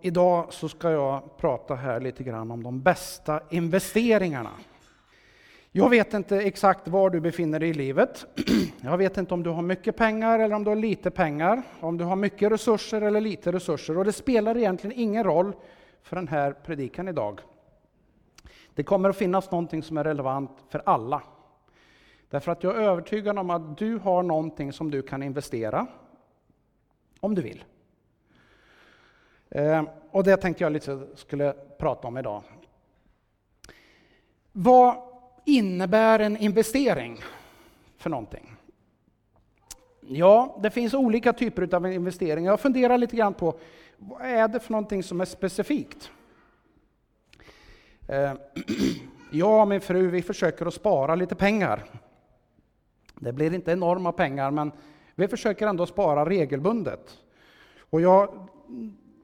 Idag 0.00 0.52
så 0.52 0.68
ska 0.68 0.90
jag 0.90 1.36
prata 1.36 1.74
här 1.74 2.00
lite 2.00 2.24
grann 2.24 2.50
om 2.50 2.62
de 2.62 2.80
bästa 2.80 3.40
investeringarna. 3.50 4.50
Jag 5.72 5.90
vet 5.90 6.14
inte 6.14 6.36
exakt 6.36 6.88
var 6.88 7.10
du 7.10 7.20
befinner 7.20 7.60
dig 7.60 7.68
i 7.68 7.74
livet. 7.74 8.26
Jag 8.80 8.98
vet 8.98 9.16
inte 9.16 9.34
om 9.34 9.42
du 9.42 9.50
har 9.50 9.62
mycket 9.62 9.96
pengar 9.96 10.38
eller 10.38 10.56
om 10.56 10.64
du 10.64 10.70
har 10.70 10.76
lite 10.76 11.10
pengar, 11.10 11.62
om 11.80 11.98
du 11.98 12.04
har 12.04 12.16
mycket 12.16 12.52
resurser 12.52 13.02
eller 13.02 13.20
lite 13.20 13.52
resurser. 13.52 13.98
Och 13.98 14.04
det 14.04 14.12
spelar 14.12 14.56
egentligen 14.56 14.98
ingen 14.98 15.24
roll 15.24 15.52
för 16.02 16.16
den 16.16 16.28
här 16.28 16.52
predikan 16.52 17.08
idag. 17.08 17.40
Det 18.74 18.82
kommer 18.82 19.08
att 19.08 19.16
finnas 19.16 19.50
någonting 19.50 19.82
som 19.82 19.96
är 19.96 20.04
relevant 20.04 20.50
för 20.68 20.82
alla. 20.86 21.22
Därför 22.30 22.52
att 22.52 22.62
jag 22.62 22.76
är 22.76 22.80
övertygad 22.80 23.38
om 23.38 23.50
att 23.50 23.78
du 23.78 23.98
har 23.98 24.22
någonting 24.22 24.72
som 24.72 24.90
du 24.90 25.02
kan 25.02 25.22
investera, 25.22 25.86
om 27.20 27.34
du 27.34 27.42
vill. 27.42 27.64
Eh, 29.56 29.82
och 30.10 30.24
det 30.24 30.36
tänkte 30.36 30.64
jag 30.64 30.72
lite 30.72 31.06
skulle 31.14 31.52
prata 31.78 32.08
om 32.08 32.18
idag. 32.18 32.42
Vad 34.52 34.96
innebär 35.44 36.18
en 36.18 36.36
investering 36.36 37.18
för 37.96 38.10
någonting? 38.10 38.56
Ja, 40.00 40.58
det 40.62 40.70
finns 40.70 40.94
olika 40.94 41.32
typer 41.32 41.74
av 41.74 41.92
investeringar. 41.92 42.52
Jag 42.52 42.60
funderar 42.60 42.98
lite 42.98 43.16
grann 43.16 43.34
på 43.34 43.58
vad 43.96 44.20
är 44.20 44.48
det 44.48 44.60
för 44.60 44.72
någonting 44.72 45.02
som 45.02 45.20
är 45.20 45.24
specifikt? 45.24 46.10
Eh, 48.08 48.32
jag 49.32 49.60
och 49.60 49.68
min 49.68 49.80
fru 49.80 50.10
vi 50.10 50.22
försöker 50.22 50.66
att 50.66 50.74
spara 50.74 51.14
lite 51.14 51.34
pengar. 51.34 51.84
Det 53.14 53.32
blir 53.32 53.54
inte 53.54 53.72
enorma 53.72 54.12
pengar, 54.12 54.50
men 54.50 54.72
vi 55.14 55.28
försöker 55.28 55.66
ändå 55.66 55.86
spara 55.86 56.28
regelbundet. 56.28 57.18
Och 57.90 58.00
jag 58.00 58.48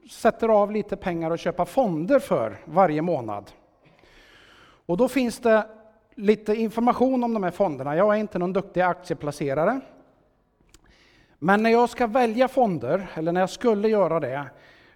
sätter 0.09 0.49
av 0.49 0.71
lite 0.71 0.95
pengar 0.95 1.31
att 1.31 1.39
köpa 1.39 1.65
fonder 1.65 2.19
för 2.19 2.57
varje 2.65 3.01
månad. 3.01 3.51
Och 4.85 4.97
då 4.97 5.07
finns 5.07 5.39
det 5.39 5.67
lite 6.15 6.55
information 6.55 7.23
om 7.23 7.33
de 7.33 7.43
här 7.43 7.51
fonderna. 7.51 7.95
Jag 7.95 8.15
är 8.15 8.19
inte 8.19 8.39
någon 8.39 8.53
duktig 8.53 8.81
aktieplacerare. 8.81 9.79
Men 11.39 11.63
när 11.63 11.69
jag 11.69 11.89
ska 11.89 12.07
välja 12.07 12.47
fonder, 12.47 13.07
eller 13.13 13.31
när 13.31 13.41
jag 13.41 13.49
skulle 13.49 13.89
göra 13.89 14.19
det, 14.19 14.45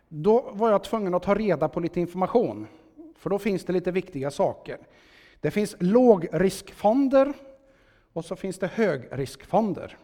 då 0.08 0.50
var 0.52 0.72
jag 0.72 0.84
tvungen 0.84 1.14
att 1.14 1.24
ta 1.24 1.36
reda 1.36 1.70
på 1.70 1.80
lite 1.80 2.00
information. 2.00 2.68
För 3.18 3.30
då 3.30 3.40
finns 3.40 3.66
det 3.66 3.74
lite 3.74 3.92
viktiga 3.92 4.32
saker. 4.32 4.78
Det 5.42 5.52
finns 5.52 5.76
lågriskfonder 5.80 7.34
och 8.14 8.26
så 8.26 8.36
finns 8.36 8.60
det 8.60 8.68
högriskfonder. 8.68 9.98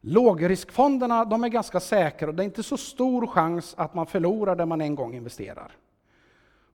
Lågriskfonderna 0.00 1.24
de 1.24 1.44
är 1.44 1.48
ganska 1.48 1.80
säkra 1.80 2.28
och 2.28 2.34
det 2.34 2.42
är 2.42 2.44
inte 2.44 2.62
så 2.62 2.76
stor 2.76 3.26
chans 3.26 3.74
att 3.78 3.94
man 3.94 4.06
förlorar 4.06 4.56
det 4.56 4.66
man 4.66 4.80
en 4.80 4.94
gång 4.94 5.14
investerar. 5.14 5.72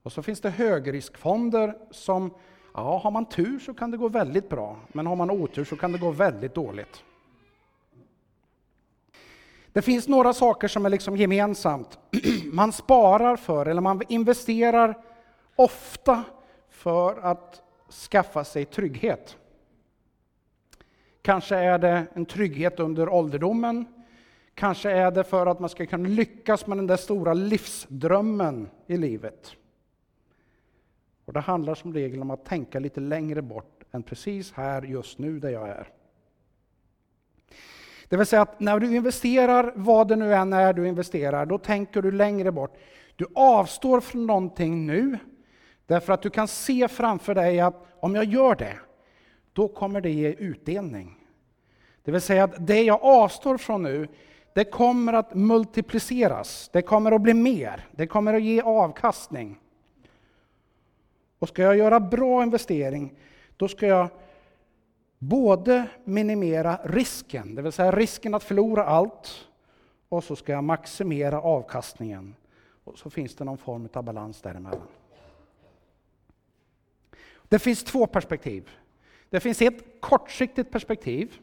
Och 0.03 0.13
så 0.13 0.23
finns 0.23 0.41
det 0.41 0.51
högriskfonder 0.51 1.79
som, 1.91 2.35
ja, 2.75 2.99
har 2.99 3.11
man 3.11 3.27
tur 3.27 3.59
så 3.59 3.75
kan 3.75 3.91
det 3.91 3.97
gå 3.97 4.09
väldigt 4.09 4.49
bra, 4.49 4.77
men 4.93 5.07
har 5.07 5.17
man 5.17 5.31
otur 5.31 5.65
så 5.65 5.77
kan 5.77 5.93
det 5.93 5.99
gå 5.99 6.11
väldigt 6.11 6.55
dåligt. 6.55 7.05
Det 9.73 9.83
finns 9.83 10.09
några 10.09 10.33
saker 10.33 10.69
som 10.69 10.87
är 10.87 10.91
liksom 10.91 11.17
gemensamt. 11.17 11.99
Man 12.53 12.73
sparar 12.73 13.37
för, 13.37 13.67
eller 13.67 13.81
man 13.81 14.03
investerar 14.09 14.99
ofta 15.57 16.25
för 16.71 17.17
att 17.17 17.63
skaffa 18.11 18.45
sig 18.45 18.65
trygghet. 18.65 19.37
Kanske 21.27 21.57
är 21.57 21.79
det 21.79 22.07
en 22.15 22.27
trygghet 22.27 22.81
under 22.81 23.09
ålderdomen. 23.09 23.87
Kanske 24.55 24.91
är 24.91 25.11
det 25.11 25.25
för 25.25 25.47
att 25.47 25.61
man 25.61 25.69
ska 25.69 25.87
kunna 25.87 26.09
lyckas 26.09 26.67
med 26.67 26.79
den 26.79 26.87
där 26.87 26.97
stora 26.97 27.35
livsdrömmen 27.35 28.69
i 28.87 28.97
livet. 28.97 29.53
Och 31.25 31.33
Det 31.33 31.41
handlar 31.41 31.75
som 31.75 31.95
regel 31.95 32.23
om 32.23 32.31
att 32.31 32.45
tänka 32.45 32.79
lite 32.79 33.01
längre 33.01 33.43
bort 33.43 33.85
än 33.93 34.03
precis 34.03 34.53
här, 34.53 34.83
just 34.83 35.19
nu, 35.19 35.39
där 35.39 35.49
jag 35.49 35.69
är. 35.69 35.89
Det 38.09 38.17
vill 38.17 38.27
säga 38.27 38.43
att 38.43 38.61
när 38.61 38.81
du 38.81 38.97
investerar, 38.97 39.73
vad 39.77 40.09
det 40.09 40.17
nu 40.17 40.35
än 40.35 40.53
är 40.53 40.73
du 40.73 40.89
investerar, 40.89 41.47
då 41.47 41.59
tänker 41.59 42.03
du 42.03 42.13
längre 42.13 42.53
bort. 42.53 42.77
Du 43.17 43.27
avstår 43.35 44.01
från 44.01 44.27
någonting 44.27 44.87
nu, 44.87 45.19
därför 45.87 46.13
att 46.13 46.23
du 46.23 46.31
kan 46.31 46.49
se 46.49 46.89
framför 46.89 47.35
dig 47.35 47.61
att 47.61 47.87
om 48.01 48.15
jag 48.15 48.25
gör 48.25 48.55
det, 48.55 48.77
då 49.57 49.69
kommer 49.69 50.01
det 50.01 50.11
ge 50.11 50.29
utdelning. 50.29 51.16
Det 52.07 52.13
vill 52.13 52.21
säga 52.21 52.45
att 52.45 52.67
det 52.67 52.83
jag 52.83 52.99
avstår 53.03 53.59
från 53.59 53.83
nu, 53.83 54.09
det 54.53 54.65
kommer 54.65 55.13
att 55.13 55.35
multipliceras, 55.35 56.71
det 56.73 56.83
kommer 56.83 57.13
att 57.13 57.21
bli 57.21 57.35
mer, 57.35 57.89
det 57.91 58.07
kommer 58.07 58.35
att 58.35 58.43
ge 58.43 58.61
avkastning. 58.61 59.61
Och 61.39 61.49
ska 61.49 61.63
jag 61.63 61.77
göra 61.77 62.01
bra 62.01 62.43
investering, 62.43 63.15
då 63.57 63.69
ska 63.69 63.87
jag 63.87 64.09
både 65.19 65.87
minimera 66.05 66.79
risken, 66.85 67.55
det 67.55 67.63
vill 67.63 67.73
säga 67.73 67.93
risken 67.93 68.35
att 68.35 68.45
förlora 68.45 68.85
allt, 68.85 69.49
och 70.09 70.25
så 70.25 70.37
ska 70.37 70.53
jag 70.53 70.65
maximera 70.65 71.41
avkastningen. 71.41 72.35
Och 72.85 72.99
så 72.99 73.11
finns 73.11 73.35
det 73.35 73.45
någon 73.45 73.59
form 73.59 73.89
av 73.93 74.05
balans 74.05 74.43
däremellan. 74.43 74.89
Det 77.49 77.59
finns 77.59 77.85
två 77.85 78.07
perspektiv. 78.07 78.71
Det 79.31 79.41
finns 79.41 79.63
ett 79.63 80.01
kortsiktigt 80.01 80.71
perspektiv 80.71 81.41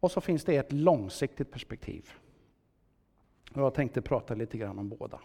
och 0.00 0.10
så 0.10 0.20
finns 0.20 0.44
det 0.44 0.56
ett 0.56 0.72
långsiktigt 0.72 1.50
perspektiv. 1.50 2.10
Och 3.54 3.62
jag 3.62 3.74
tänkte 3.74 4.02
prata 4.02 4.34
lite 4.34 4.58
grann 4.58 4.78
om 4.78 4.88
båda. 4.88 5.20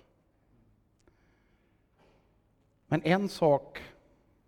Men 2.88 3.02
en 3.04 3.30
sak 3.30 3.82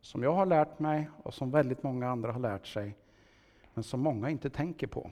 som 0.01 0.23
jag 0.23 0.33
har 0.33 0.45
lärt 0.45 0.79
mig 0.79 1.09
och 1.23 1.33
som 1.33 1.51
väldigt 1.51 1.83
många 1.83 2.09
andra 2.09 2.31
har 2.31 2.39
lärt 2.39 2.67
sig, 2.67 2.95
men 3.73 3.83
som 3.83 3.99
många 3.99 4.29
inte 4.29 4.49
tänker 4.49 4.87
på. 4.87 5.11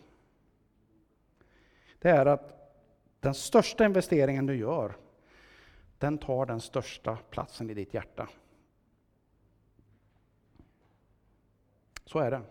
Det 1.99 2.09
är 2.09 2.25
att 2.25 2.55
den 3.19 3.33
största 3.33 3.85
investeringen 3.85 4.45
du 4.45 4.55
gör, 4.55 4.95
den 5.97 6.17
tar 6.17 6.45
den 6.45 6.61
största 6.61 7.17
platsen 7.29 7.69
i 7.69 7.73
ditt 7.73 7.93
hjärta. 7.93 8.29
Så 12.05 12.19
är 12.19 12.31
det. 12.31 12.41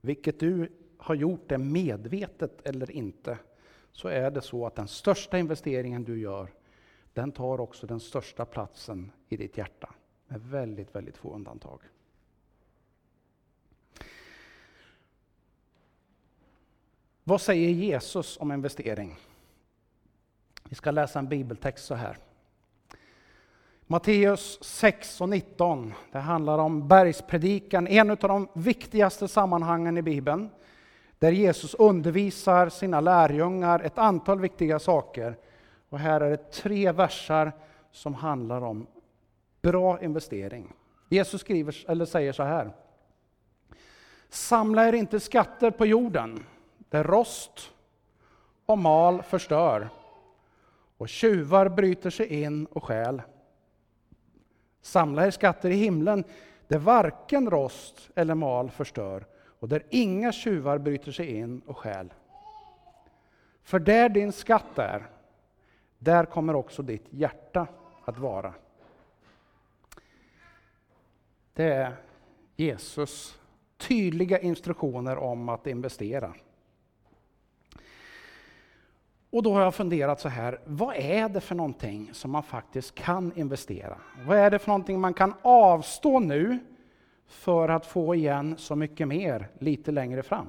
Vilket 0.00 0.40
du 0.40 0.72
har 1.04 1.14
gjort 1.14 1.48
det 1.48 1.58
medvetet 1.58 2.66
eller 2.66 2.90
inte, 2.90 3.38
så 3.92 4.08
är 4.08 4.30
det 4.30 4.40
så 4.40 4.66
att 4.66 4.74
den 4.74 4.88
största 4.88 5.38
investeringen 5.38 6.04
du 6.04 6.20
gör, 6.20 6.52
den 7.12 7.32
tar 7.32 7.60
också 7.60 7.86
den 7.86 8.00
största 8.00 8.44
platsen 8.44 9.12
i 9.28 9.36
ditt 9.36 9.58
hjärta. 9.58 9.94
Med 10.26 10.40
väldigt, 10.40 10.94
väldigt 10.94 11.16
få 11.16 11.34
undantag. 11.34 11.80
Vad 17.24 17.40
säger 17.40 17.70
Jesus 17.70 18.36
om 18.36 18.52
investering? 18.52 19.16
Vi 20.68 20.74
ska 20.74 20.90
läsa 20.90 21.18
en 21.18 21.28
bibeltext 21.28 21.84
så 21.84 21.94
här. 21.94 22.18
Matteus 23.86 24.58
6 24.62 25.20
och 25.20 25.28
19. 25.28 25.92
Det 26.12 26.18
handlar 26.18 26.58
om 26.58 26.88
bergspredikan, 26.88 27.86
en 27.86 28.10
av 28.10 28.16
de 28.16 28.48
viktigaste 28.54 29.28
sammanhangen 29.28 29.98
i 29.98 30.02
Bibeln. 30.02 30.50
Där 31.24 31.32
Jesus 31.32 31.74
undervisar 31.74 32.68
sina 32.68 33.00
lärjungar 33.00 33.80
ett 33.80 33.98
antal 33.98 34.40
viktiga 34.40 34.78
saker. 34.78 35.36
Och 35.88 35.98
här 35.98 36.20
är 36.20 36.30
det 36.30 36.50
tre 36.50 36.92
versar 36.92 37.52
som 37.92 38.14
handlar 38.14 38.64
om 38.64 38.86
bra 39.62 40.02
investering. 40.02 40.72
Jesus 41.08 41.40
skriver, 41.40 41.90
eller 41.90 42.04
säger 42.04 42.32
så 42.32 42.42
här. 42.42 42.72
Samla 44.28 44.88
er 44.88 44.92
inte 44.92 45.20
skatter 45.20 45.70
på 45.70 45.86
jorden, 45.86 46.44
där 46.88 47.04
rost 47.04 47.70
och 48.66 48.78
mal 48.78 49.22
förstör 49.22 49.88
och 50.98 51.08
tjuvar 51.08 51.68
bryter 51.68 52.10
sig 52.10 52.42
in 52.42 52.66
och 52.66 52.84
stjäl. 52.84 53.22
Samla 54.82 55.26
er 55.26 55.30
skatter 55.30 55.70
i 55.70 55.76
himlen, 55.76 56.24
där 56.68 56.78
varken 56.78 57.50
rost 57.50 58.10
eller 58.14 58.34
mal 58.34 58.70
förstör 58.70 59.24
och 59.64 59.68
där 59.68 59.82
inga 59.90 60.32
tjuvar 60.32 60.78
bryter 60.78 61.12
sig 61.12 61.26
in 61.26 61.62
och 61.66 61.78
stjäl. 61.78 62.12
För 63.62 63.78
där 63.78 64.08
din 64.08 64.32
skatt 64.32 64.78
är, 64.78 65.06
där 65.98 66.24
kommer 66.24 66.54
också 66.56 66.82
ditt 66.82 67.06
hjärta 67.10 67.66
att 68.04 68.18
vara. 68.18 68.54
Det 71.54 71.64
är 71.64 71.96
Jesus 72.56 73.40
tydliga 73.76 74.38
instruktioner 74.38 75.16
om 75.16 75.48
att 75.48 75.66
investera. 75.66 76.34
Och 79.30 79.42
då 79.42 79.52
har 79.52 79.60
jag 79.60 79.74
funderat 79.74 80.20
så 80.20 80.28
här, 80.28 80.60
vad 80.64 80.96
är 80.96 81.28
det 81.28 81.40
för 81.40 81.54
någonting 81.54 82.10
som 82.12 82.30
man 82.30 82.42
faktiskt 82.42 82.94
kan 82.94 83.32
investera? 83.36 83.98
Vad 84.26 84.38
är 84.38 84.50
det 84.50 84.58
för 84.58 84.68
någonting 84.68 85.00
man 85.00 85.14
kan 85.14 85.34
avstå 85.42 86.20
nu 86.20 86.58
för 87.26 87.68
att 87.68 87.86
få 87.86 88.14
igen 88.14 88.54
så 88.58 88.76
mycket 88.76 89.08
mer 89.08 89.48
lite 89.58 89.92
längre 89.92 90.22
fram? 90.22 90.46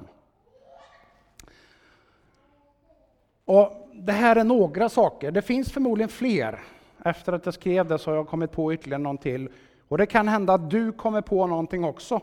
Och 3.44 3.88
det 3.92 4.12
här 4.12 4.36
är 4.36 4.44
några 4.44 4.88
saker. 4.88 5.30
Det 5.30 5.42
finns 5.42 5.72
förmodligen 5.72 6.08
fler. 6.08 6.60
Efter 7.04 7.32
att 7.32 7.44
jag 7.44 7.54
skrev 7.54 7.88
det 7.88 7.98
så 7.98 8.10
har 8.10 8.16
jag 8.16 8.28
kommit 8.28 8.52
på 8.52 8.72
ytterligare 8.72 9.02
någon 9.02 9.18
till. 9.18 9.48
Och 9.88 9.98
det 9.98 10.06
kan 10.06 10.28
hända 10.28 10.54
att 10.54 10.70
du 10.70 10.92
kommer 10.92 11.20
på 11.20 11.46
någonting 11.46 11.84
också. 11.84 12.20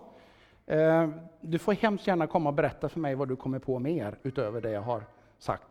Eh, 0.65 1.09
du 1.41 1.59
får 1.59 1.73
hemskt 1.73 2.07
gärna 2.07 2.27
komma 2.27 2.49
och 2.49 2.55
berätta 2.55 2.89
för 2.89 2.99
mig 2.99 3.15
vad 3.15 3.27
du 3.27 3.35
kommer 3.35 3.59
på 3.59 3.79
mer 3.79 4.15
utöver 4.23 4.61
det 4.61 4.71
jag 4.71 4.81
har 4.81 5.03
sagt. 5.39 5.67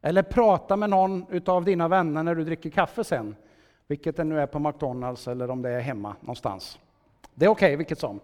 Eller 0.00 0.22
prata 0.22 0.76
med 0.76 0.90
någon 0.90 1.26
av 1.46 1.64
dina 1.64 1.88
vänner 1.88 2.22
när 2.22 2.34
du 2.34 2.44
dricker 2.44 2.70
kaffe 2.70 3.04
sen. 3.04 3.36
Vilket 3.86 4.16
det 4.16 4.24
nu 4.24 4.40
är 4.40 4.46
på 4.46 4.58
McDonalds 4.58 5.28
eller 5.28 5.50
om 5.50 5.62
det 5.62 5.70
är 5.70 5.80
hemma 5.80 6.16
någonstans. 6.20 6.78
Det 7.34 7.44
är 7.44 7.48
okej 7.48 7.66
okay, 7.66 7.76
vilket 7.76 7.98
som. 7.98 8.20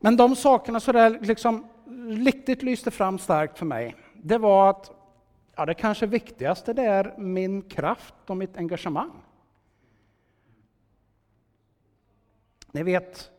Men 0.00 0.16
de 0.16 0.36
sakerna 0.36 0.80
som 0.80 0.94
där 0.94 1.18
liksom 1.20 1.66
riktigt 2.08 2.62
lyste 2.62 2.90
fram 2.90 3.18
starkt 3.18 3.58
för 3.58 3.66
mig, 3.66 3.96
det 4.14 4.38
var 4.38 4.70
att 4.70 4.90
ja, 5.56 5.66
det 5.66 5.74
kanske 5.74 6.06
viktigaste 6.06 6.72
det 6.72 6.82
är 6.82 7.14
min 7.18 7.62
kraft 7.62 8.14
och 8.26 8.36
mitt 8.36 8.56
engagemang. 8.56 9.12
Ni 12.72 12.82
vet, 12.82 13.30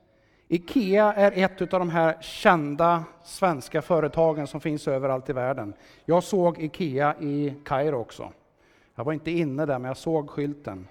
Ikea 0.47 1.13
är 1.13 1.31
ett 1.31 1.61
av 1.61 1.79
de 1.79 1.89
här 1.89 2.21
kända 2.21 3.03
svenska 3.23 3.81
företagen 3.81 4.47
som 4.47 4.61
finns 4.61 4.87
överallt 4.87 5.29
i 5.29 5.33
världen. 5.33 5.73
Jag 6.05 6.23
såg 6.23 6.59
Ikea 6.59 7.15
i 7.19 7.55
Kairo 7.65 7.95
också. 7.95 8.31
Jag 8.95 9.03
var 9.03 9.13
inte 9.13 9.31
inne 9.31 9.65
där, 9.65 9.79
men 9.79 9.87
jag 9.87 9.97
såg 9.97 10.29
skylten. 10.29 10.87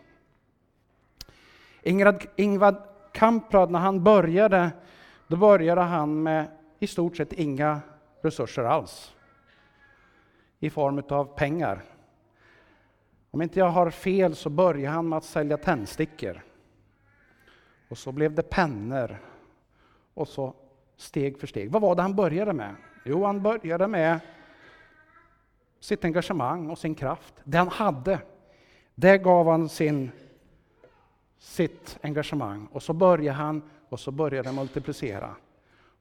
Ingrid, 1.82 2.26
Ingvad 2.36 2.76
Kamprad, 3.14 3.70
när 3.70 3.78
han 3.78 4.04
började, 4.04 4.70
då 5.26 5.36
började 5.36 5.80
han 5.80 6.22
med 6.22 6.46
i 6.78 6.86
stort 6.86 7.16
sett 7.16 7.32
inga 7.32 7.80
resurser 8.22 8.64
alls 8.64 9.14
i 10.60 10.70
form 10.70 11.02
av 11.08 11.24
pengar. 11.24 11.82
Om 13.30 13.42
inte 13.42 13.58
jag 13.58 13.68
har 13.68 13.90
fel 13.90 14.34
så 14.34 14.50
började 14.50 14.94
han 14.94 15.08
med 15.08 15.16
att 15.16 15.24
sälja 15.24 15.56
tändstickor. 15.56 16.42
Och 17.88 17.98
så 17.98 18.12
blev 18.12 18.34
det 18.34 18.42
pennor. 18.42 19.18
Och 20.14 20.28
så 20.28 20.54
steg 20.96 21.38
för 21.38 21.46
steg. 21.46 21.70
Vad 21.70 21.82
var 21.82 21.94
det 21.94 22.02
han 22.02 22.16
började 22.16 22.52
med? 22.52 22.74
Jo, 23.04 23.24
han 23.24 23.42
började 23.42 23.88
med 23.88 24.20
sitt 25.80 26.04
engagemang 26.04 26.70
och 26.70 26.78
sin 26.78 26.94
kraft. 26.94 27.34
Det 27.44 27.58
han 27.58 27.68
hade, 27.68 28.18
det 28.94 29.18
gav 29.18 29.48
han 29.48 29.68
sin, 29.68 30.10
sitt 31.44 31.98
engagemang. 32.02 32.68
Och 32.72 32.82
så 32.82 32.92
började 32.92 33.36
han 33.36 33.62
och 33.88 34.00
så 34.00 34.10
började 34.10 34.48
det 34.48 34.54
multiplicera. 34.54 35.34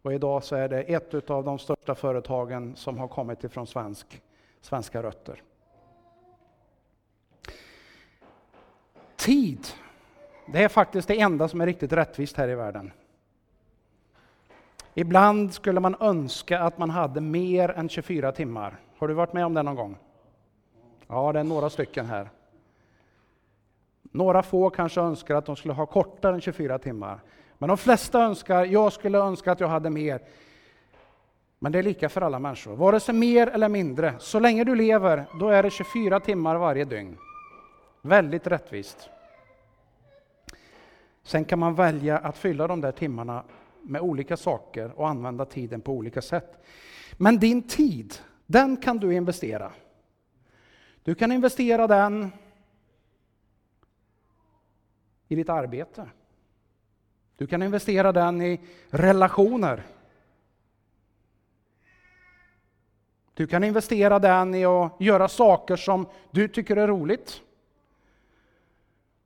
Och 0.01 0.13
idag 0.13 0.43
så 0.43 0.55
är 0.55 0.69
det 0.69 0.81
ett 0.81 1.29
av 1.29 1.43
de 1.43 1.59
största 1.59 1.95
företagen 1.95 2.75
som 2.75 2.97
har 2.97 3.07
kommit 3.07 3.43
ifrån 3.43 3.67
svensk, 3.67 4.21
svenska 4.61 5.03
rötter. 5.03 5.43
Tid, 9.15 9.67
det 10.45 10.63
är 10.63 10.69
faktiskt 10.69 11.07
det 11.07 11.19
enda 11.19 11.47
som 11.47 11.61
är 11.61 11.65
riktigt 11.65 11.93
rättvist 11.93 12.37
här 12.37 12.47
i 12.47 12.55
världen. 12.55 12.91
Ibland 14.93 15.53
skulle 15.53 15.79
man 15.79 15.95
önska 15.99 16.59
att 16.59 16.77
man 16.77 16.89
hade 16.89 17.21
mer 17.21 17.69
än 17.69 17.89
24 17.89 18.31
timmar. 18.31 18.79
Har 18.97 19.07
du 19.07 19.13
varit 19.13 19.33
med 19.33 19.45
om 19.45 19.53
det 19.53 19.63
någon 19.63 19.75
gång? 19.75 19.97
Ja, 21.07 21.33
det 21.33 21.39
är 21.39 21.43
några 21.43 21.69
stycken 21.69 22.05
här. 22.05 22.29
Några 24.13 24.43
få 24.43 24.69
kanske 24.69 25.01
önskar 25.01 25.35
att 25.35 25.45
de 25.45 25.55
skulle 25.55 25.73
ha 25.73 25.85
kortare 25.85 26.35
än 26.35 26.41
24 26.41 26.79
timmar. 26.79 27.19
Men 27.57 27.67
de 27.67 27.77
flesta 27.77 28.23
önskar, 28.23 28.65
jag 28.65 28.93
skulle 28.93 29.17
önska 29.17 29.51
att 29.51 29.59
jag 29.59 29.67
hade 29.67 29.89
mer. 29.89 30.21
Men 31.59 31.71
det 31.71 31.79
är 31.79 31.83
lika 31.83 32.09
för 32.09 32.21
alla 32.21 32.39
människor, 32.39 32.75
vare 32.75 32.99
sig 32.99 33.15
mer 33.15 33.47
eller 33.47 33.69
mindre. 33.69 34.13
Så 34.19 34.39
länge 34.39 34.63
du 34.63 34.75
lever, 34.75 35.25
då 35.39 35.49
är 35.49 35.63
det 35.63 35.69
24 35.69 36.19
timmar 36.19 36.55
varje 36.55 36.85
dygn. 36.85 37.17
Väldigt 38.01 38.47
rättvist. 38.47 39.09
Sen 41.23 41.45
kan 41.45 41.59
man 41.59 41.75
välja 41.75 42.17
att 42.17 42.37
fylla 42.37 42.67
de 42.67 42.81
där 42.81 42.91
timmarna 42.91 43.43
med 43.81 44.01
olika 44.01 44.37
saker 44.37 44.91
och 44.99 45.09
använda 45.09 45.45
tiden 45.45 45.81
på 45.81 45.91
olika 45.91 46.21
sätt. 46.21 46.65
Men 47.13 47.39
din 47.39 47.67
tid, 47.67 48.13
den 48.45 48.77
kan 48.77 48.97
du 48.97 49.13
investera. 49.13 49.71
Du 51.03 51.15
kan 51.15 51.31
investera 51.31 51.87
den 51.87 52.31
i 55.33 55.35
ditt 55.35 55.49
arbete. 55.49 56.09
Du 57.37 57.47
kan 57.47 57.63
investera 57.63 58.11
den 58.11 58.41
i 58.41 58.59
relationer. 58.89 59.83
Du 63.33 63.47
kan 63.47 63.63
investera 63.63 64.19
den 64.19 64.55
i 64.55 64.65
att 64.65 64.91
göra 64.99 65.27
saker 65.27 65.75
som 65.75 66.07
du 66.31 66.47
tycker 66.47 66.75
är 66.75 66.87
roligt. 66.87 67.41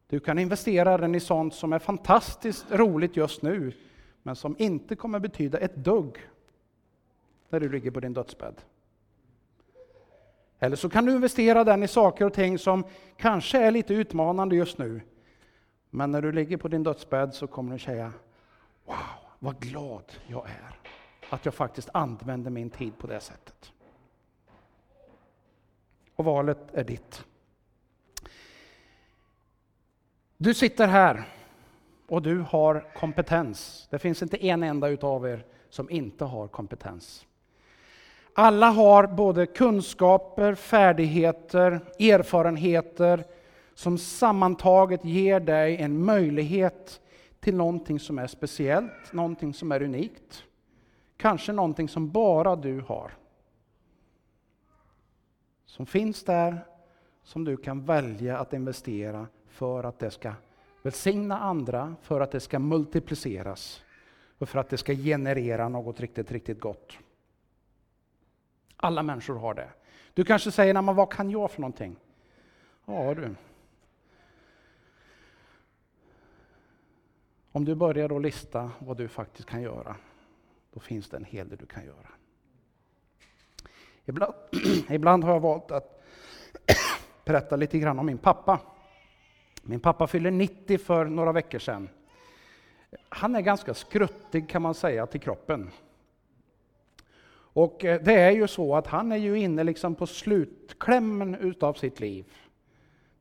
Du 0.07 0.19
kan 0.19 0.39
investera 0.39 0.97
den 0.97 1.15
i 1.15 1.19
sånt 1.19 1.53
som 1.53 1.73
är 1.73 1.79
fantastiskt 1.79 2.65
roligt 2.71 3.17
just 3.17 3.41
nu, 3.41 3.73
men 4.23 4.35
som 4.35 4.55
inte 4.59 4.95
kommer 4.95 5.19
betyda 5.19 5.57
ett 5.57 5.75
dugg 5.75 6.17
när 7.49 7.59
du 7.59 7.69
ligger 7.69 7.91
på 7.91 7.99
din 7.99 8.13
dödsbädd. 8.13 8.61
Eller 10.59 10.75
så 10.75 10.89
kan 10.89 11.05
du 11.05 11.11
investera 11.11 11.63
den 11.63 11.83
i 11.83 11.87
saker 11.87 12.25
och 12.25 12.33
ting 12.33 12.59
som 12.59 12.83
kanske 13.17 13.57
är 13.57 13.71
lite 13.71 13.93
utmanande 13.93 14.55
just 14.55 14.77
nu, 14.77 15.01
men 15.89 16.11
när 16.11 16.21
du 16.21 16.31
ligger 16.31 16.57
på 16.57 16.67
din 16.67 16.83
dödsbädd 16.83 17.33
så 17.33 17.47
kommer 17.47 17.73
du 17.73 17.79
säga 17.79 18.13
Wow, 18.85 18.95
vad 19.39 19.59
glad 19.59 20.03
jag 20.27 20.45
är 20.45 20.77
att 21.29 21.45
jag 21.45 21.53
faktiskt 21.53 21.89
använder 21.93 22.51
min 22.51 22.69
tid 22.69 22.97
på 22.97 23.07
det 23.07 23.19
sättet. 23.19 23.71
Och 26.15 26.25
valet 26.25 26.57
är 26.73 26.83
ditt. 26.83 27.25
Du 30.37 30.53
sitter 30.53 30.87
här 30.87 31.23
och 32.07 32.21
du 32.21 32.39
har 32.39 32.93
kompetens. 32.95 33.87
Det 33.89 33.99
finns 33.99 34.21
inte 34.21 34.45
en 34.45 34.63
enda 34.63 34.87
utav 34.87 35.27
er 35.27 35.45
som 35.69 35.89
inte 35.89 36.25
har 36.25 36.47
kompetens. 36.47 37.25
Alla 38.33 38.69
har 38.69 39.07
både 39.07 39.45
kunskaper, 39.45 40.55
färdigheter, 40.55 41.71
erfarenheter 41.99 43.25
som 43.77 43.97
sammantaget 43.97 45.05
ger 45.05 45.39
dig 45.39 45.77
en 45.77 46.05
möjlighet 46.05 47.01
till 47.39 47.55
någonting 47.55 47.99
som 47.99 48.19
är 48.19 48.27
speciellt, 48.27 49.13
någonting 49.13 49.53
som 49.53 49.71
är 49.71 49.81
unikt. 49.81 50.43
Kanske 51.17 51.51
någonting 51.51 51.89
som 51.89 52.11
bara 52.11 52.55
du 52.55 52.79
har. 52.79 53.11
Som 55.65 55.85
finns 55.85 56.23
där, 56.23 56.65
som 57.23 57.43
du 57.43 57.57
kan 57.57 57.85
välja 57.85 58.37
att 58.37 58.53
investera 58.53 59.27
för 59.47 59.83
att 59.83 59.99
det 59.99 60.11
ska 60.11 60.33
välsigna 60.81 61.39
andra, 61.39 61.95
för 62.01 62.21
att 62.21 62.31
det 62.31 62.39
ska 62.39 62.59
multipliceras 62.59 63.83
och 64.37 64.49
för 64.49 64.59
att 64.59 64.69
det 64.69 64.77
ska 64.77 64.93
generera 64.93 65.69
något 65.69 65.99
riktigt, 65.99 66.31
riktigt 66.31 66.59
gott. 66.59 66.97
Alla 68.77 69.03
människor 69.03 69.35
har 69.35 69.53
det. 69.53 69.69
Du 70.13 70.23
kanske 70.23 70.51
säger, 70.51 70.81
men 70.81 70.95
vad 70.95 71.11
kan 71.11 71.29
jag 71.29 71.51
för 71.51 71.61
någonting? 71.61 71.95
Ja 72.85 73.13
du, 73.13 73.35
Om 77.57 77.65
du 77.65 77.75
börjar 77.75 78.15
att 78.15 78.21
lista 78.21 78.71
vad 78.79 78.97
du 78.97 79.07
faktiskt 79.07 79.49
kan 79.49 79.61
göra, 79.61 79.95
då 80.73 80.79
finns 80.79 81.09
det 81.09 81.17
en 81.17 81.25
hel 81.25 81.49
del 81.49 81.57
du 81.57 81.65
kan 81.65 81.85
göra. 81.85 82.09
Ibland, 84.05 84.33
ibland 84.89 85.23
har 85.23 85.33
jag 85.33 85.39
valt 85.39 85.71
att 85.71 86.03
berätta 87.25 87.55
lite 87.55 87.79
grann 87.79 87.99
om 87.99 88.05
min 88.05 88.17
pappa. 88.17 88.59
Min 89.61 89.79
pappa 89.79 90.07
fyller 90.07 90.31
90 90.31 90.77
för 90.77 91.05
några 91.05 91.31
veckor 91.31 91.59
sedan. 91.59 91.89
Han 93.09 93.35
är 93.35 93.41
ganska 93.41 93.73
skruttig 93.73 94.49
kan 94.49 94.61
man 94.61 94.73
säga 94.73 95.05
till 95.05 95.21
kroppen. 95.21 95.69
Och 97.33 97.85
eh, 97.85 98.01
det 98.01 98.13
är 98.13 98.31
ju 98.31 98.47
så 98.47 98.75
att 98.75 98.87
han 98.87 99.11
är 99.11 99.17
ju 99.17 99.39
inne 99.39 99.63
liksom 99.63 99.95
på 99.95 100.07
slutklämmen 100.07 101.35
utav 101.35 101.73
sitt 101.73 101.99
liv. 101.99 102.25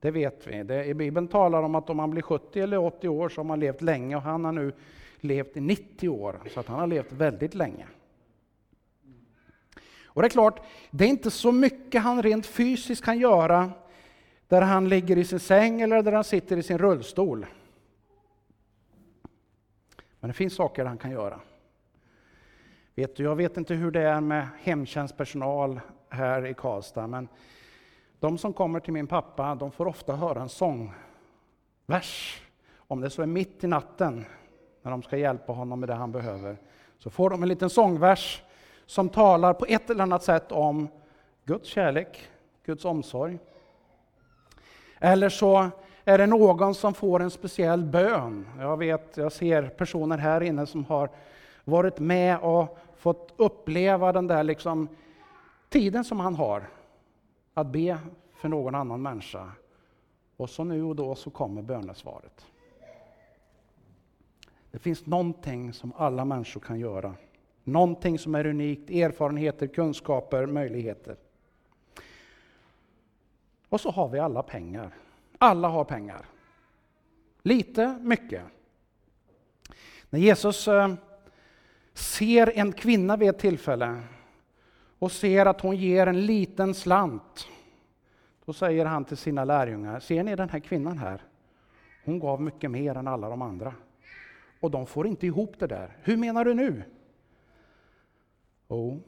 Det 0.01 0.11
vet 0.11 0.47
vi. 0.47 0.63
Det, 0.63 0.85
I 0.85 0.95
Bibeln 0.95 1.29
talar 1.29 1.63
om 1.63 1.75
att 1.75 1.91
om 1.91 1.97
man 1.97 2.11
blir 2.11 2.23
70 2.23 2.61
eller 2.61 2.79
80 2.79 3.09
år 3.09 3.29
så 3.29 3.39
har 3.39 3.45
man 3.45 3.61
levt 3.61 3.83
länge 3.83 4.17
och 4.17 4.23
han 4.23 4.45
har 4.45 4.53
nu 4.53 4.73
levt 5.21 5.57
i 5.57 5.61
90 5.61 6.09
år, 6.09 6.41
så 6.55 6.61
att 6.61 6.67
han 6.67 6.79
har 6.79 6.87
levt 6.87 7.13
väldigt 7.13 7.55
länge. 7.55 7.87
Och 10.05 10.23
det 10.23 10.27
är 10.27 10.31
klart, 10.31 10.61
det 10.91 11.05
är 11.05 11.09
inte 11.09 11.31
så 11.31 11.53
mycket 11.53 12.03
han 12.03 12.23
rent 12.23 12.47
fysiskt 12.47 13.05
kan 13.05 13.19
göra 13.19 13.71
där 14.49 14.63
han 14.63 14.89
ligger 14.89 15.19
i 15.19 15.25
sin 15.25 15.41
säng 15.41 15.81
eller 15.81 16.03
där 16.03 16.13
han 16.13 16.25
sitter 16.25 16.57
i 16.57 16.63
sin 16.63 16.79
rullstol. 16.79 17.47
Men 20.21 20.29
det 20.29 20.35
finns 20.35 20.55
saker 20.55 20.85
han 20.85 20.99
kan 20.99 21.11
göra. 21.11 21.41
Vet 22.95 23.17
du, 23.17 23.23
jag 23.23 23.37
vet 23.37 23.57
inte 23.57 23.75
hur 23.75 23.91
det 23.91 24.01
är 24.01 24.21
med 24.21 24.49
hemtjänstpersonal 24.63 25.81
här 26.09 26.47
i 26.47 26.55
Karlstad, 26.55 27.07
men 27.07 27.29
de 28.21 28.39
som 28.39 28.53
kommer 28.53 28.81
till 28.81 28.93
min 28.93 29.07
pappa, 29.07 29.55
de 29.55 29.71
får 29.71 29.89
ofta 29.89 30.17
höra 30.17 30.43
en 30.43 30.49
sångvers. 30.49 32.43
Om 32.77 33.01
det 33.01 33.11
så 33.11 33.23
är 33.23 33.27
mitt 33.27 33.65
i 33.65 33.67
natten, 33.67 34.25
när 34.83 34.91
de 34.91 35.03
ska 35.03 35.17
hjälpa 35.17 35.53
honom 35.53 35.81
med 35.81 35.89
det 35.89 35.95
han 35.95 36.13
behöver, 36.13 36.57
så 36.99 37.11
får 37.11 37.31
de 37.31 37.43
en 37.43 37.49
liten 37.49 37.71
sångvers 37.71 38.43
som 38.87 39.09
talar 39.09 39.53
på 39.53 39.65
ett 39.69 39.91
eller 39.91 40.03
annat 40.03 40.23
sätt 40.23 40.53
om 40.53 40.89
Guds 41.45 41.69
kärlek, 41.69 42.29
Guds 42.65 42.85
omsorg. 42.85 43.39
Eller 44.99 45.29
så 45.29 45.71
är 46.05 46.19
det 46.19 46.27
någon 46.27 46.75
som 46.75 46.95
får 46.95 47.23
en 47.23 47.31
speciell 47.31 47.85
bön. 47.85 48.49
Jag 48.59 48.77
vet, 48.77 49.17
jag 49.17 49.33
ser 49.33 49.63
personer 49.69 50.19
här 50.19 50.41
inne 50.41 50.67
som 50.67 50.85
har 50.85 51.11
varit 51.65 51.99
med 51.99 52.39
och 52.39 52.79
fått 52.97 53.35
uppleva 53.37 54.13
den 54.13 54.27
där 54.27 54.43
liksom 54.43 54.89
tiden 55.69 56.05
som 56.05 56.21
han 56.21 56.35
har 56.35 56.69
att 57.57 57.67
be 57.67 57.99
för 58.33 58.49
någon 58.49 58.75
annan 58.75 59.03
människa. 59.03 59.53
Och 60.37 60.51
så 60.51 60.65
nu 60.65 60.83
och 60.83 60.97
då 60.97 61.15
så 61.15 61.31
kommer 61.31 61.63
bönesvaret. 61.63 62.47
Det 64.71 64.79
finns 64.79 65.07
någonting 65.07 65.73
som 65.73 65.93
alla 65.97 66.25
människor 66.25 66.61
kan 66.61 66.79
göra. 66.79 67.15
Någonting 67.65 68.19
som 68.19 68.35
är 68.35 68.47
unikt, 68.47 68.91
erfarenheter, 68.91 69.67
kunskaper, 69.67 70.47
möjligheter. 70.47 71.17
Och 73.69 73.81
så 73.81 73.91
har 73.91 74.09
vi 74.09 74.19
alla 74.19 74.43
pengar. 74.43 74.95
Alla 75.39 75.69
har 75.69 75.85
pengar. 75.85 76.27
Lite, 77.43 77.99
mycket. 78.03 78.43
När 80.11 80.21
Jesus 80.21 80.69
eh, 80.69 80.95
ser 81.95 82.59
en 82.59 82.73
kvinna 82.73 83.17
vid 83.17 83.29
ett 83.29 83.39
tillfälle 83.39 84.03
och 84.99 85.13
ser 85.13 85.47
att 85.47 85.61
hon 85.61 85.77
ger 85.77 86.07
en 86.07 86.27
liten 86.27 86.75
slant, 86.75 87.49
då 88.45 88.53
säger 88.53 88.85
han 88.85 89.05
till 89.05 89.17
sina 89.17 89.45
lärjungar, 89.45 90.01
ser 90.01 90.25
ni 90.25 90.37
den 90.37 90.49
här 90.49 90.61
kvinnan 90.61 90.99
här? 90.99 91.23
Hon 92.05 92.19
gav 92.19 92.43
mycket 92.43 92.71
mer 92.71 92.97
än 92.97 93.09
alla 93.09 93.29
de 93.29 93.43
andra. 93.43 93.75
Och 94.61 94.71
de 94.71 94.87
får 94.87 95.07
inte 95.07 95.27
ihop 95.27 95.59
det 95.59 95.67
där. 95.67 95.97
Hur 96.03 96.17
menar 96.17 96.45
du 96.45 96.55
nu? 96.55 96.83
Jo, 98.69 99.03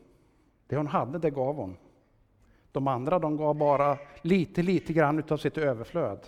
det 0.66 0.76
hon 0.76 0.86
hade, 0.86 1.18
det 1.18 1.30
gav 1.30 1.56
hon. 1.56 1.76
De 2.72 2.88
andra 2.88 3.18
de 3.18 3.36
gav 3.36 3.54
bara 3.54 3.98
lite, 4.22 4.62
lite 4.62 4.92
grann 4.92 5.18
utav 5.18 5.36
sitt 5.36 5.58
överflöd. 5.58 6.26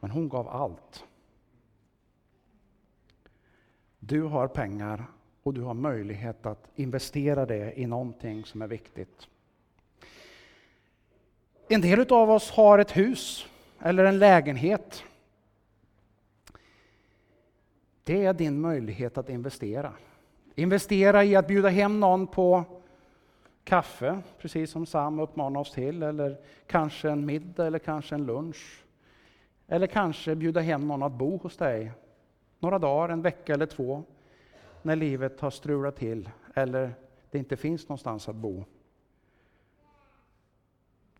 Men 0.00 0.10
hon 0.10 0.28
gav 0.28 0.48
allt. 0.48 1.04
Du 3.98 4.22
har 4.22 4.48
pengar 4.48 5.06
och 5.48 5.54
du 5.54 5.62
har 5.62 5.74
möjlighet 5.74 6.46
att 6.46 6.68
investera 6.76 7.46
det 7.46 7.80
i 7.80 7.86
någonting 7.86 8.44
som 8.44 8.62
är 8.62 8.66
viktigt. 8.66 9.28
En 11.68 11.80
del 11.80 12.12
av 12.12 12.30
oss 12.30 12.50
har 12.50 12.78
ett 12.78 12.96
hus 12.96 13.46
eller 13.80 14.04
en 14.04 14.18
lägenhet. 14.18 15.04
Det 18.04 18.24
är 18.24 18.32
din 18.32 18.60
möjlighet 18.60 19.18
att 19.18 19.28
investera. 19.28 19.92
Investera 20.54 21.24
i 21.24 21.36
att 21.36 21.48
bjuda 21.48 21.68
hem 21.68 22.00
någon 22.00 22.26
på 22.26 22.64
kaffe, 23.64 24.18
precis 24.38 24.70
som 24.70 24.86
Sam 24.86 25.18
uppmanar 25.18 25.60
oss 25.60 25.72
till, 25.72 26.02
eller 26.02 26.36
kanske 26.66 27.10
en 27.10 27.26
middag 27.26 27.66
eller 27.66 27.78
kanske 27.78 28.14
en 28.14 28.26
lunch. 28.26 28.84
Eller 29.68 29.86
kanske 29.86 30.34
bjuda 30.34 30.60
hem 30.60 30.88
någon 30.88 31.02
att 31.02 31.12
bo 31.12 31.36
hos 31.36 31.56
dig 31.56 31.92
några 32.58 32.78
dagar, 32.78 33.08
en 33.08 33.22
vecka 33.22 33.54
eller 33.54 33.66
två, 33.66 34.04
när 34.82 34.96
livet 34.96 35.40
har 35.40 35.50
strulat 35.50 35.96
till 35.96 36.30
eller 36.54 36.94
det 37.30 37.38
inte 37.38 37.56
finns 37.56 37.88
någonstans 37.88 38.28
att 38.28 38.36
bo. 38.36 38.64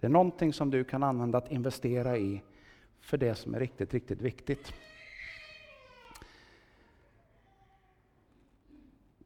Det 0.00 0.07
är 0.07 0.11
någonting 0.11 0.53
som 0.53 0.71
du 0.71 0.85
kan 0.85 1.03
använda 1.03 1.38
att 1.38 1.53
investera 1.53 2.19
i 2.19 2.43
för 3.00 3.17
det 3.17 3.35
som 3.35 3.55
är 3.55 3.61
riktigt, 3.61 3.95
riktigt 3.95 4.21
viktigt. 4.21 4.73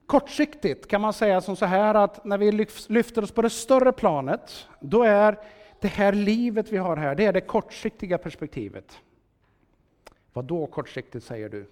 Kortsiktigt 0.06 0.88
kan 0.88 1.00
man 1.00 1.12
säga 1.12 1.40
som 1.40 1.56
så 1.56 1.66
här 1.66 1.94
att 1.94 2.24
när 2.24 2.38
vi 2.38 2.52
lyfter 2.88 3.22
oss 3.22 3.32
på 3.32 3.42
det 3.42 3.50
större 3.50 3.92
planet, 3.92 4.68
då 4.80 5.02
är 5.02 5.38
det 5.80 5.88
här 5.88 6.12
livet 6.12 6.72
vi 6.72 6.76
har 6.76 6.96
här, 6.96 7.14
det 7.14 7.24
är 7.24 7.32
det 7.32 7.40
kortsiktiga 7.40 8.18
perspektivet. 8.18 9.00
Vad 10.32 10.44
då 10.44 10.66
kortsiktigt 10.66 11.24
säger 11.24 11.48
du? 11.48 11.66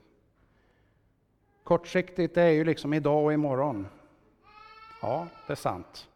Kortsiktigt 1.70 2.36
är 2.36 2.48
ju 2.48 2.64
liksom 2.64 2.94
idag 2.94 3.24
och 3.24 3.32
imorgon. 3.32 3.86
Ja, 5.02 5.26
det 5.46 5.52
är 5.52 5.56
sant. 5.56 6.08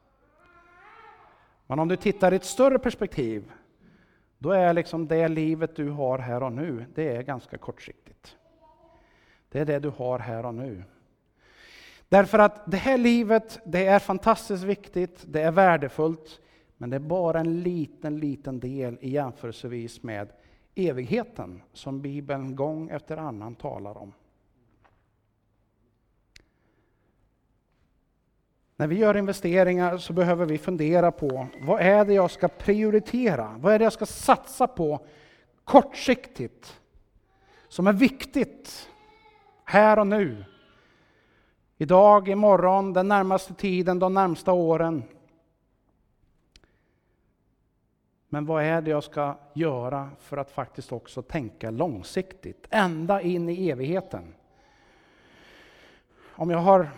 Men 1.67 1.79
om 1.79 1.89
du 1.89 1.97
tittar 1.97 2.33
i 2.33 2.37
ett 2.37 2.45
större 2.45 2.79
perspektiv, 2.79 3.53
då 4.39 4.51
är 4.51 4.73
liksom 4.73 5.09
det 5.09 5.29
livet 5.29 5.77
du 5.77 5.91
har 5.91 6.19
här 6.19 6.43
och 6.43 6.53
nu, 6.53 6.85
det 6.95 7.17
är 7.17 7.23
ganska 7.23 7.59
kortsiktigt. 7.59 8.37
Det 9.49 9.61
är 9.61 9.65
det 9.65 9.79
du 9.79 9.89
har 9.89 10.19
här 10.19 10.47
och 10.47 10.55
nu. 10.55 10.83
Därför 12.09 12.39
att 12.39 12.71
det 12.71 12.77
här 12.77 12.99
livet, 12.99 13.61
det 13.65 13.87
är 13.87 13.99
fantastiskt 13.99 14.65
viktigt, 14.65 15.25
det 15.27 15.43
är 15.43 15.53
värdefullt, 15.53 16.41
men 16.77 16.91
det 16.91 16.97
är 16.97 17.01
bara 17.01 17.41
en 17.41 17.61
liten, 17.61 18.19
liten 18.19 18.61
del 18.61 18.99
i 19.01 19.11
jämförelsevis 19.11 20.03
med 20.03 20.29
evigheten 20.75 21.63
som 21.73 22.01
Bibeln 22.03 22.57
gång 22.57 22.91
efter 22.91 23.17
annan 23.17 23.55
talar 23.55 23.99
om. 23.99 24.13
När 28.77 28.87
vi 28.87 28.99
gör 28.99 29.17
investeringar 29.17 29.99
så 29.99 30.13
behöver 30.13 30.47
vi 30.47 30.59
fundera 30.59 31.13
på 31.13 31.47
vad 31.61 31.81
är 31.81 32.05
det 32.05 32.15
jag 32.15 32.31
ska 32.31 32.49
prioritera? 32.49 33.55
Vad 33.59 33.75
är 33.75 33.79
det 33.79 33.85
jag 33.85 33.93
ska 33.93 34.07
satsa 34.07 34.67
på 34.67 35.07
kortsiktigt? 35.65 36.81
Som 37.69 37.87
är 37.87 37.93
viktigt 37.93 38.91
här 39.65 39.99
och 39.99 40.07
nu. 40.07 40.45
Idag, 41.79 42.29
imorgon, 42.29 42.93
den 42.93 43.09
närmaste 43.09 43.55
tiden, 43.55 43.99
de 43.99 44.15
närmsta 44.15 44.53
åren. 44.53 45.03
Men 48.29 48.47
vad 48.47 48.65
är 48.65 48.83
det 48.83 48.91
jag 48.91 49.05
ska 49.05 49.39
göra 49.53 50.11
för 50.19 50.37
att 50.37 50.51
faktiskt 50.51 50.93
också 50.93 51.23
tänka 51.23 51.71
långsiktigt, 51.71 52.67
ända 52.71 53.21
in 53.21 53.49
i 53.49 53.71
evigheten? 53.71 54.35
Om 56.37 56.51
jag 56.51 56.59
har 56.59 56.91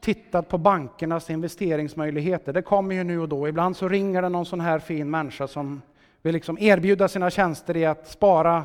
tittat 0.00 0.48
på 0.48 0.58
bankernas 0.58 1.30
investeringsmöjligheter, 1.30 2.52
det 2.52 2.62
kommer 2.62 2.94
ju 2.94 3.04
nu 3.04 3.20
och 3.20 3.28
då. 3.28 3.48
Ibland 3.48 3.76
så 3.76 3.88
ringer 3.88 4.22
det 4.22 4.28
någon 4.28 4.46
sån 4.46 4.60
här 4.60 4.78
fin 4.78 5.10
människa 5.10 5.48
som 5.48 5.82
vill 6.22 6.32
liksom 6.32 6.58
erbjuda 6.58 7.08
sina 7.08 7.30
tjänster 7.30 7.76
i 7.76 7.86
att 7.86 8.08
spara 8.08 8.64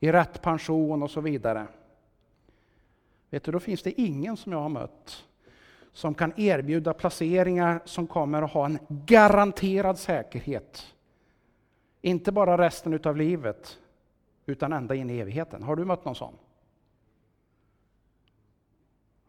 i 0.00 0.12
rätt 0.12 0.42
pension 0.42 1.02
och 1.02 1.10
så 1.10 1.20
vidare. 1.20 1.66
Vet 3.30 3.44
du, 3.44 3.52
då 3.52 3.60
finns 3.60 3.82
det 3.82 4.00
ingen 4.00 4.36
som 4.36 4.52
jag 4.52 4.60
har 4.60 4.68
mött 4.68 5.24
som 5.92 6.14
kan 6.14 6.32
erbjuda 6.36 6.94
placeringar 6.94 7.80
som 7.84 8.06
kommer 8.06 8.42
att 8.42 8.52
ha 8.52 8.66
en 8.66 8.78
garanterad 8.88 9.98
säkerhet. 9.98 10.86
Inte 12.02 12.32
bara 12.32 12.58
resten 12.58 13.00
av 13.04 13.16
livet, 13.16 13.78
utan 14.46 14.72
ända 14.72 14.94
in 14.94 15.10
i 15.10 15.18
evigheten. 15.18 15.62
Har 15.62 15.76
du 15.76 15.84
mött 15.84 16.04
någon 16.04 16.14
sån? 16.14 16.34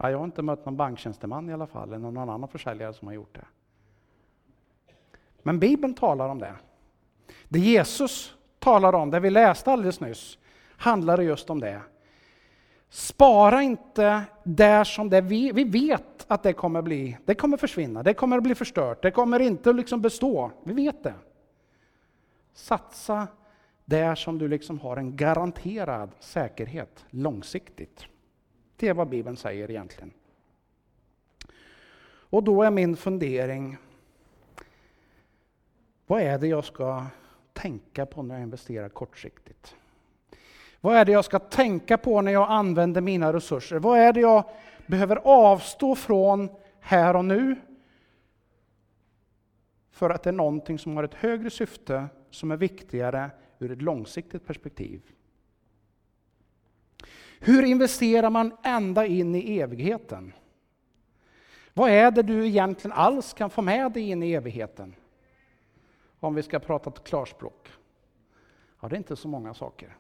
Ja, 0.02 0.12
jag 0.12 0.18
har 0.18 0.26
inte 0.26 0.42
mött 0.42 0.66
någon 0.66 0.78
banktjänsteman 0.78 1.50
i 1.50 1.54
alla 1.54 1.68
fall, 1.68 1.88
eller 1.88 2.12
någon 2.12 2.30
annan 2.30 2.48
försäljare 2.48 2.94
som 2.94 3.08
har 3.08 3.16
gjort 3.16 3.36
det. 3.36 3.46
Men 5.44 5.60
Bibeln 5.60 5.94
talar 5.94 6.30
om 6.30 6.40
det. 6.40 6.56
Det 7.50 7.60
Jesus 7.60 8.36
talar 8.60 8.94
om, 8.94 9.10
det 9.12 9.20
vi 9.20 9.30
läste 9.30 9.72
alldeles 9.72 10.00
nyss, 10.00 10.38
handlar 10.78 11.22
just 11.22 11.50
om 11.50 11.60
det. 11.60 11.82
Spara 12.90 13.62
inte 13.62 14.24
där 14.44 14.84
som 14.84 15.10
det 15.10 15.22
vi, 15.22 15.52
vi 15.52 15.64
vet 15.64 16.26
att 16.28 16.44
det 16.44 16.54
kommer 16.54 16.82
bli, 16.82 17.18
det 17.26 17.36
kommer 17.36 17.58
försvinna, 17.58 18.04
det 18.04 18.14
kommer 18.14 18.38
att 18.38 18.44
bli 18.44 18.56
förstört, 18.56 19.02
det 19.02 19.12
kommer 19.12 19.40
inte 19.40 19.74
liksom 19.74 20.02
bestå. 20.02 20.52
Vi 20.64 20.74
vet 20.74 21.04
det. 21.04 21.14
Satsa 22.54 23.28
där 23.86 24.16
som 24.16 24.38
du 24.38 24.48
liksom 24.48 24.80
har 24.80 24.98
en 24.98 25.16
garanterad 25.16 26.12
säkerhet 26.20 27.06
långsiktigt. 27.10 28.08
Det 28.80 28.88
är 28.88 28.94
vad 28.94 29.10
Bibeln 29.10 29.38
säger 29.38 29.72
egentligen. 29.72 30.14
Och 32.32 32.44
då 32.44 32.64
är 32.64 32.72
min 32.72 32.98
fundering, 32.98 33.78
vad 36.08 36.22
är 36.22 36.40
det 36.40 36.48
jag 36.48 36.66
ska 36.66 37.06
tänka 37.54 38.06
på 38.06 38.24
när 38.24 38.36
jag 38.36 38.44
investerar 38.44 38.90
kortsiktigt? 38.90 39.76
Vad 40.82 40.96
är 40.96 41.06
det 41.06 41.12
jag 41.12 41.26
ska 41.26 41.40
tänka 41.40 41.98
på 41.98 42.22
när 42.22 42.32
jag 42.32 42.50
använder 42.50 43.02
mina 43.02 43.34
resurser? 43.34 43.80
Vad 43.80 44.00
är 44.00 44.14
det 44.14 44.20
jag 44.20 44.44
behöver 44.88 45.16
avstå 45.16 45.96
från 45.96 46.50
här 46.80 47.16
och 47.16 47.26
nu? 47.26 47.56
För 49.92 50.10
att 50.10 50.24
det 50.24 50.30
är 50.30 50.34
någonting 50.34 50.80
som 50.80 50.96
har 50.96 51.04
ett 51.04 51.14
högre 51.14 51.50
syfte, 51.50 52.08
som 52.30 52.52
är 52.52 52.58
viktigare 52.58 53.32
ur 53.60 53.72
ett 53.72 53.82
långsiktigt 53.82 54.46
perspektiv. 54.46 55.02
Hur 57.40 57.64
investerar 57.64 58.30
man 58.30 58.58
ända 58.64 59.06
in 59.06 59.36
i 59.36 59.60
evigheten? 59.60 60.34
Vad 61.74 61.90
är 61.90 62.12
det 62.12 62.22
du 62.22 62.48
egentligen 62.48 62.98
alls 62.98 63.34
kan 63.34 63.50
få 63.50 63.62
med 63.62 63.92
dig 63.92 64.10
in 64.10 64.24
i 64.24 64.32
evigheten? 64.32 64.96
Om 66.20 66.36
vi 66.36 66.44
ska 66.44 66.60
prata 66.60 66.90
ett 66.90 67.04
klarspråk. 67.04 67.68
Ja, 68.82 68.88
det 68.88 68.96
är 68.96 68.98
inte 68.98 69.16
så 69.16 69.28
många 69.28 69.54
saker. 69.54 69.98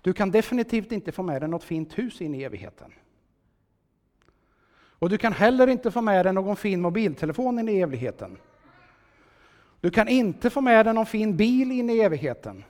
Du 0.00 0.12
kan 0.12 0.30
definitivt 0.30 0.92
inte 0.92 1.12
få 1.12 1.22
med 1.22 1.42
dig 1.42 1.48
något 1.48 1.64
fint 1.64 1.98
hus 1.98 2.20
in 2.20 2.34
i 2.34 2.42
evigheten. 2.42 2.92
Och 4.72 5.08
du 5.08 5.18
kan 5.18 5.32
heller 5.32 5.66
inte 5.66 5.90
få 5.90 6.00
med 6.00 6.26
dig 6.26 6.32
någon 6.32 6.56
fin 6.56 6.80
mobiltelefon 6.80 7.58
in 7.58 7.68
i 7.68 7.80
evigheten. 7.80 8.38
Du 9.80 9.90
kan 9.90 10.08
inte 10.08 10.50
få 10.50 10.60
med 10.60 10.86
dig 10.86 10.94
någon 10.94 11.06
fin 11.06 11.36
bil 11.36 11.72
in 11.72 11.90
i 11.90 11.98
evigheten. 11.98 12.64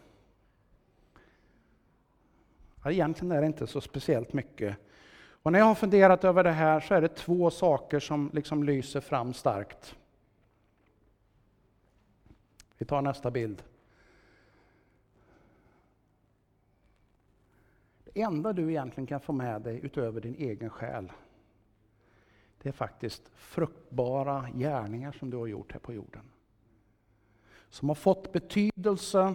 Ja, 2.84 2.90
egentligen 2.90 3.32
är 3.32 3.40
det 3.40 3.46
inte 3.46 3.66
så 3.66 3.80
speciellt 3.80 4.32
mycket. 4.32 4.76
Och 5.42 5.52
när 5.52 5.58
jag 5.58 5.66
har 5.66 5.74
funderat 5.74 6.24
över 6.24 6.44
det 6.44 6.50
här 6.50 6.80
så 6.80 6.94
är 6.94 7.00
det 7.00 7.08
två 7.08 7.50
saker 7.50 8.00
som 8.00 8.30
liksom 8.34 8.62
lyser 8.64 9.00
fram 9.00 9.32
starkt. 9.32 9.96
Vi 12.78 12.86
tar 12.86 13.02
nästa 13.02 13.30
bild. 13.30 13.62
Det 18.04 18.20
enda 18.22 18.52
du 18.52 18.70
egentligen 18.70 19.06
kan 19.06 19.20
få 19.20 19.32
med 19.32 19.62
dig 19.62 19.80
utöver 19.82 20.20
din 20.20 20.34
egen 20.34 20.70
själ, 20.70 21.12
det 22.62 22.68
är 22.68 22.72
faktiskt 22.72 23.30
fruktbara 23.34 24.48
gärningar 24.54 25.12
som 25.12 25.30
du 25.30 25.36
har 25.36 25.46
gjort 25.46 25.72
här 25.72 25.80
på 25.80 25.92
jorden. 25.92 26.22
Som 27.68 27.88
har 27.88 27.96
fått 27.96 28.32
betydelse, 28.32 29.34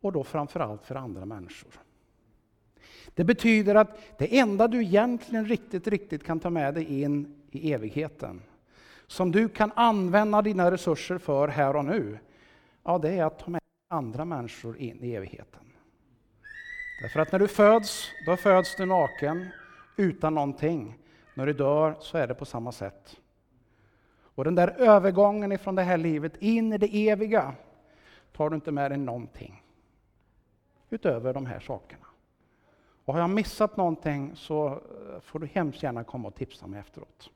och 0.00 0.12
då 0.12 0.24
framförallt 0.24 0.86
för 0.86 0.94
andra 0.94 1.24
människor. 1.24 1.83
Det 3.14 3.24
betyder 3.24 3.74
att 3.74 3.98
det 4.18 4.38
enda 4.38 4.68
du 4.68 4.82
egentligen 4.82 5.46
riktigt, 5.46 5.86
riktigt 5.86 6.24
kan 6.24 6.40
ta 6.40 6.50
med 6.50 6.74
dig 6.74 7.02
in 7.02 7.42
i 7.50 7.72
evigheten, 7.72 8.42
som 9.06 9.32
du 9.32 9.48
kan 9.48 9.72
använda 9.74 10.42
dina 10.42 10.70
resurser 10.70 11.18
för 11.18 11.48
här 11.48 11.76
och 11.76 11.84
nu, 11.84 12.18
ja, 12.84 12.98
det 12.98 13.10
är 13.10 13.24
att 13.24 13.38
ta 13.38 13.50
med 13.50 13.60
andra 13.88 14.24
människor 14.24 14.78
in 14.78 15.04
i 15.04 15.14
evigheten. 15.14 15.60
Därför 17.02 17.20
att 17.20 17.32
när 17.32 17.38
du 17.38 17.48
föds, 17.48 18.10
då 18.26 18.36
föds 18.36 18.76
du 18.76 18.86
naken, 18.86 19.48
utan 19.96 20.34
någonting. 20.34 20.98
När 21.34 21.46
du 21.46 21.52
dör 21.52 21.94
så 22.00 22.18
är 22.18 22.26
det 22.26 22.34
på 22.34 22.44
samma 22.44 22.72
sätt. 22.72 23.20
Och 24.34 24.44
den 24.44 24.54
där 24.54 24.68
övergången 24.68 25.52
ifrån 25.52 25.74
det 25.74 25.82
här 25.82 25.96
livet 25.96 26.36
in 26.36 26.72
i 26.72 26.78
det 26.78 27.08
eviga 27.08 27.54
tar 28.32 28.50
du 28.50 28.54
inte 28.54 28.72
med 28.72 28.90
dig 28.90 28.98
någonting 28.98 29.62
utöver 30.90 31.34
de 31.34 31.46
här 31.46 31.60
sakerna. 31.60 32.03
Och 33.04 33.14
har 33.14 33.20
jag 33.20 33.30
missat 33.30 33.76
någonting 33.76 34.36
så 34.36 34.66
eh, 34.68 35.20
får 35.20 35.38
du 35.38 35.46
hemskt 35.46 35.82
gärna 35.82 36.04
komma 36.04 36.28
och 36.28 36.34
tipsa 36.34 36.66
mig 36.66 36.80
efteråt. 36.80 37.30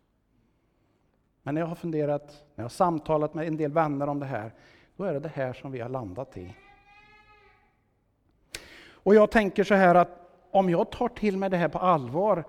Men 1.43 1.55
när 1.55 1.63
jag 1.63 1.69
har 1.69 1.75
funderat, 1.75 2.27
när 2.55 2.63
jag 2.63 2.65
har 2.65 2.69
samtalat 2.69 3.35
med 3.35 3.49
en 3.49 3.57
del 3.57 3.73
vänner 3.73 4.07
om 4.07 4.19
det 4.19 4.27
här, 4.27 4.53
då 4.97 5.05
är 5.05 5.13
det 5.13 5.21
det 5.21 5.29
här 5.29 5.53
som 5.53 5.73
vi 5.73 5.81
har 5.81 5.89
landat 5.89 6.37
i. 6.37 6.55
Och 8.91 9.15
jag 9.15 9.31
tänker 9.31 9.65
så 9.65 9.75
här 9.75 9.95
att 9.95 10.29
om 10.51 10.71
jag 10.71 10.91
tar 10.91 11.09
till 11.09 11.37
mig 11.37 11.51
det 11.51 11.57
här 11.57 11.69
på 11.69 11.79
allvar, 11.79 12.45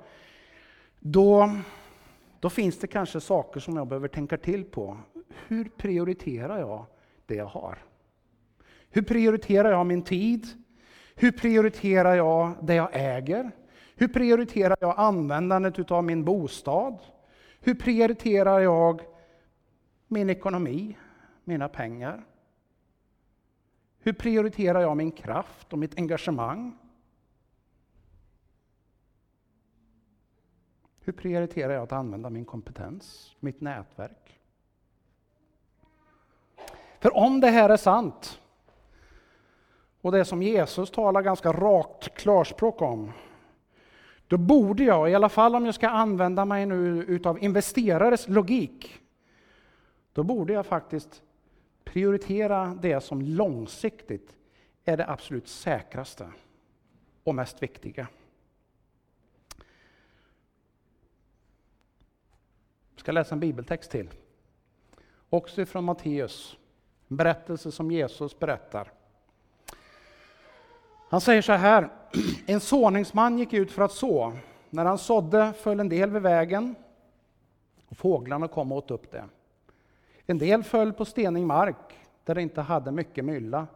då, 0.99 1.49
då 2.39 2.49
finns 2.49 2.79
det 2.79 2.87
kanske 2.87 3.21
saker 3.21 3.59
som 3.59 3.75
jag 3.75 3.87
behöver 3.87 4.07
tänka 4.07 4.37
till 4.37 4.65
på. 4.65 4.97
Hur 5.47 5.69
prioriterar 5.77 6.59
jag 6.59 6.85
det 7.25 7.35
jag 7.35 7.45
har? 7.45 7.77
Hur 8.89 9.01
prioriterar 9.01 9.71
jag 9.71 9.85
min 9.85 10.01
tid? 10.01 10.47
Hur 11.21 11.31
prioriterar 11.31 12.15
jag 12.15 12.55
det 12.61 12.75
jag 12.75 12.89
äger? 12.93 13.51
Hur 13.95 14.07
prioriterar 14.07 14.77
jag 14.81 14.93
användandet 14.97 15.91
av 15.91 16.03
min 16.03 16.25
bostad? 16.25 16.99
Hur 17.59 17.73
prioriterar 17.73 18.59
jag 18.59 19.01
min 20.07 20.29
ekonomi, 20.29 20.97
mina 21.43 21.69
pengar? 21.69 22.25
Hur 23.99 24.13
prioriterar 24.13 24.81
jag 24.81 24.97
min 24.97 25.11
kraft 25.11 25.73
och 25.73 25.79
mitt 25.79 25.97
engagemang? 25.97 26.77
Hur 30.99 31.13
prioriterar 31.13 31.73
jag 31.73 31.83
att 31.83 31.91
använda 31.91 32.29
min 32.29 32.45
kompetens, 32.45 33.35
mitt 33.39 33.61
nätverk? 33.61 34.39
För 36.99 37.17
om 37.17 37.39
det 37.39 37.49
här 37.49 37.69
är 37.69 37.77
sant, 37.77 38.38
och 40.01 40.11
det 40.11 40.25
som 40.25 40.43
Jesus 40.43 40.91
talar 40.91 41.21
ganska 41.21 41.51
rakt 41.51 42.15
klarspråk 42.15 42.81
om, 42.81 43.11
då 44.27 44.37
borde 44.37 44.83
jag, 44.83 45.11
i 45.11 45.15
alla 45.15 45.29
fall 45.29 45.55
om 45.55 45.65
jag 45.65 45.75
ska 45.75 45.89
använda 45.89 46.45
mig 46.45 46.65
nu 46.65 47.03
utav 47.03 47.43
investerares 47.43 48.27
logik, 48.27 48.99
då 50.13 50.23
borde 50.23 50.53
jag 50.53 50.65
faktiskt 50.65 51.21
prioritera 51.83 52.77
det 52.81 53.01
som 53.01 53.21
långsiktigt 53.21 54.35
är 54.85 54.97
det 54.97 55.09
absolut 55.09 55.47
säkraste 55.47 56.31
och 57.23 57.35
mest 57.35 57.63
viktiga. 57.63 58.07
Jag 62.91 62.99
ska 62.99 63.11
läsa 63.11 63.35
en 63.35 63.39
bibeltext 63.39 63.91
till. 63.91 64.09
Också 65.29 65.65
från 65.65 65.83
Matteus, 65.83 66.57
en 67.07 67.17
berättelse 67.17 67.71
som 67.71 67.91
Jesus 67.91 68.39
berättar. 68.39 68.91
Han 71.09 71.21
säger 71.21 71.41
så 71.41 71.53
här, 71.53 71.89
en 72.45 72.59
såningsman 72.59 73.39
gick 73.39 73.53
ut 73.53 73.71
för 73.71 73.81
att 73.81 73.91
så. 73.91 74.33
När 74.69 74.85
han 74.85 74.97
sådde 74.97 75.53
föll 75.53 75.79
en 75.79 75.89
del 75.89 76.09
vid 76.09 76.21
vägen 76.21 76.75
och 77.87 77.97
fåglarna 77.97 78.47
kom 78.47 78.71
och 78.71 78.77
åt 78.77 78.91
upp 78.91 79.11
det. 79.11 79.23
En 80.25 80.37
del 80.37 80.63
föll 80.63 80.93
på 80.93 81.05
stenig 81.05 81.45
mark 81.45 81.75
där 82.23 82.35
det 82.35 82.41
inte 82.41 82.61
hade 82.61 82.91
mycket 82.91 83.25
mylla. 83.25 83.67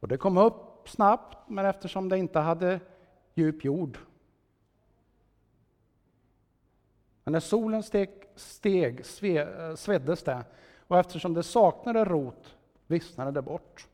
Och 0.00 0.08
det 0.08 0.16
kom 0.16 0.38
upp 0.38 0.88
snabbt, 0.88 1.48
men 1.48 1.66
eftersom 1.66 2.08
det 2.08 2.18
inte 2.18 2.38
hade 2.38 2.80
djup 3.34 3.64
jord. 3.64 3.98
Men 7.24 7.32
när 7.32 7.40
solen 7.40 7.82
steg, 7.82 8.10
steg 8.34 9.06
sve, 9.06 9.68
eh, 9.68 9.74
sveddes 9.74 10.22
det, 10.22 10.44
och 10.86 10.98
eftersom 10.98 11.34
det 11.34 11.42
saknade 11.42 12.04
rot 12.04 12.56
vissnade 12.86 13.30
det 13.30 13.42
bort. 13.42 13.88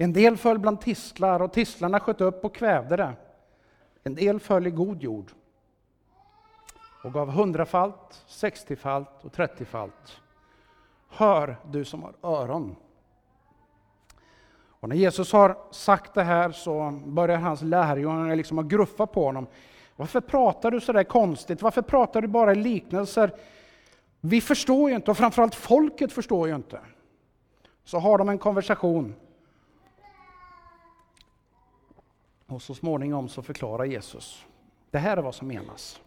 En 0.00 0.12
del 0.12 0.36
föll 0.36 0.58
bland 0.58 0.80
tistlar, 0.80 1.42
och 1.42 1.52
tistlarna 1.52 2.00
sköt 2.00 2.20
upp 2.20 2.44
och 2.44 2.54
kvävde 2.54 2.96
det. 2.96 3.12
En 4.02 4.14
del 4.14 4.40
föll 4.40 4.66
i 4.66 4.70
god 4.70 5.02
jord 5.02 5.32
och 7.04 7.12
gav 7.12 7.30
hundrafalt, 7.30 8.24
sextiofalt 8.26 9.24
och 9.24 9.32
trettiofalt. 9.32 10.20
Hör, 11.08 11.56
du 11.70 11.84
som 11.84 12.02
har 12.02 12.14
öron. 12.22 12.76
Och 14.80 14.88
när 14.88 14.96
Jesus 14.96 15.32
har 15.32 15.58
sagt 15.70 16.14
det 16.14 16.22
här 16.22 16.50
så 16.50 17.00
börjar 17.06 17.36
hans 17.36 17.62
lärjungar 17.62 18.36
liksom 18.36 18.58
att 18.58 18.66
gruffa 18.66 19.06
på 19.06 19.24
honom. 19.24 19.46
Varför 19.96 20.20
pratar 20.20 20.70
du 20.70 20.80
så 20.80 20.92
där 20.92 21.04
konstigt? 21.04 21.62
Varför 21.62 21.82
pratar 21.82 22.22
du 22.22 22.28
bara 22.28 22.52
i 22.52 22.54
liknelser? 22.54 23.34
Vi 24.20 24.40
förstår 24.40 24.90
ju 24.90 24.96
inte, 24.96 25.10
och 25.10 25.16
framförallt 25.16 25.54
folket 25.54 26.12
förstår 26.12 26.48
ju 26.48 26.54
inte. 26.54 26.80
Så 27.84 27.98
har 27.98 28.18
de 28.18 28.28
en 28.28 28.38
konversation. 28.38 29.14
Och 32.48 32.62
så 32.62 32.74
småningom 32.74 33.28
så 33.28 33.42
förklarar 33.42 33.84
Jesus. 33.84 34.44
Det 34.90 34.98
här 34.98 35.16
är 35.16 35.22
vad 35.22 35.34
som 35.34 35.48
menas. 35.48 36.00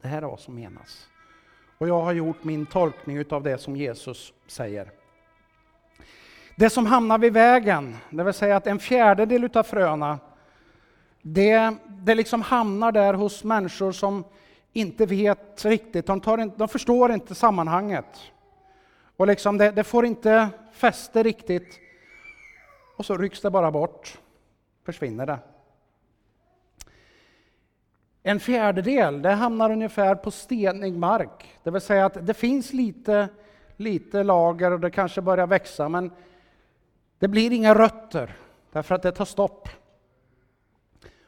Det 0.00 0.08
här 0.08 0.22
är 0.22 0.26
vad 0.26 0.40
som 0.40 0.54
menas. 0.54 1.08
Och 1.78 1.88
jag 1.88 2.00
har 2.00 2.12
gjort 2.12 2.44
min 2.44 2.66
tolkning 2.66 3.24
av 3.30 3.42
det 3.42 3.58
som 3.58 3.76
Jesus 3.76 4.32
säger. 4.46 4.90
Det 6.56 6.70
som 6.70 6.86
hamnar 6.86 7.18
vid 7.18 7.32
vägen, 7.32 7.96
det 8.10 8.24
vill 8.24 8.34
säga 8.34 8.56
att 8.56 8.66
en 8.66 8.78
fjärdedel 8.78 9.50
av 9.54 9.62
fröna, 9.62 10.18
det, 11.22 11.74
det 11.86 12.14
liksom 12.14 12.42
hamnar 12.42 12.92
där 12.92 13.14
hos 13.14 13.44
människor 13.44 13.92
som 13.92 14.24
inte 14.72 15.06
vet 15.06 15.64
riktigt, 15.64 16.06
de, 16.06 16.20
tar, 16.20 16.58
de 16.58 16.68
förstår 16.68 17.12
inte 17.12 17.34
sammanhanget. 17.34 18.20
Och 19.16 19.26
liksom 19.26 19.58
det, 19.58 19.70
det 19.70 19.84
får 19.84 20.06
inte 20.06 20.48
fäste 20.72 21.22
riktigt. 21.22 21.78
Och 22.96 23.06
så 23.06 23.16
rycks 23.16 23.40
det 23.40 23.50
bara 23.50 23.70
bort, 23.70 24.18
försvinner 24.92 25.26
det. 25.26 25.38
En 28.22 28.40
fjärdedel 28.40 29.22
det 29.22 29.30
hamnar 29.30 29.70
ungefär 29.70 30.14
på 30.14 30.30
stenig 30.30 30.96
mark, 30.96 31.58
det 31.62 31.70
vill 31.70 31.80
säga 31.80 32.06
att 32.06 32.26
det 32.26 32.34
finns 32.34 32.72
lite, 32.72 33.28
lite 33.76 34.22
lager 34.22 34.70
och 34.70 34.80
det 34.80 34.90
kanske 34.90 35.20
börjar 35.20 35.46
växa, 35.46 35.88
men 35.88 36.10
det 37.18 37.28
blir 37.28 37.52
inga 37.52 37.74
rötter 37.74 38.36
därför 38.72 38.94
att 38.94 39.02
det 39.02 39.12
tar 39.12 39.24
stopp. 39.24 39.68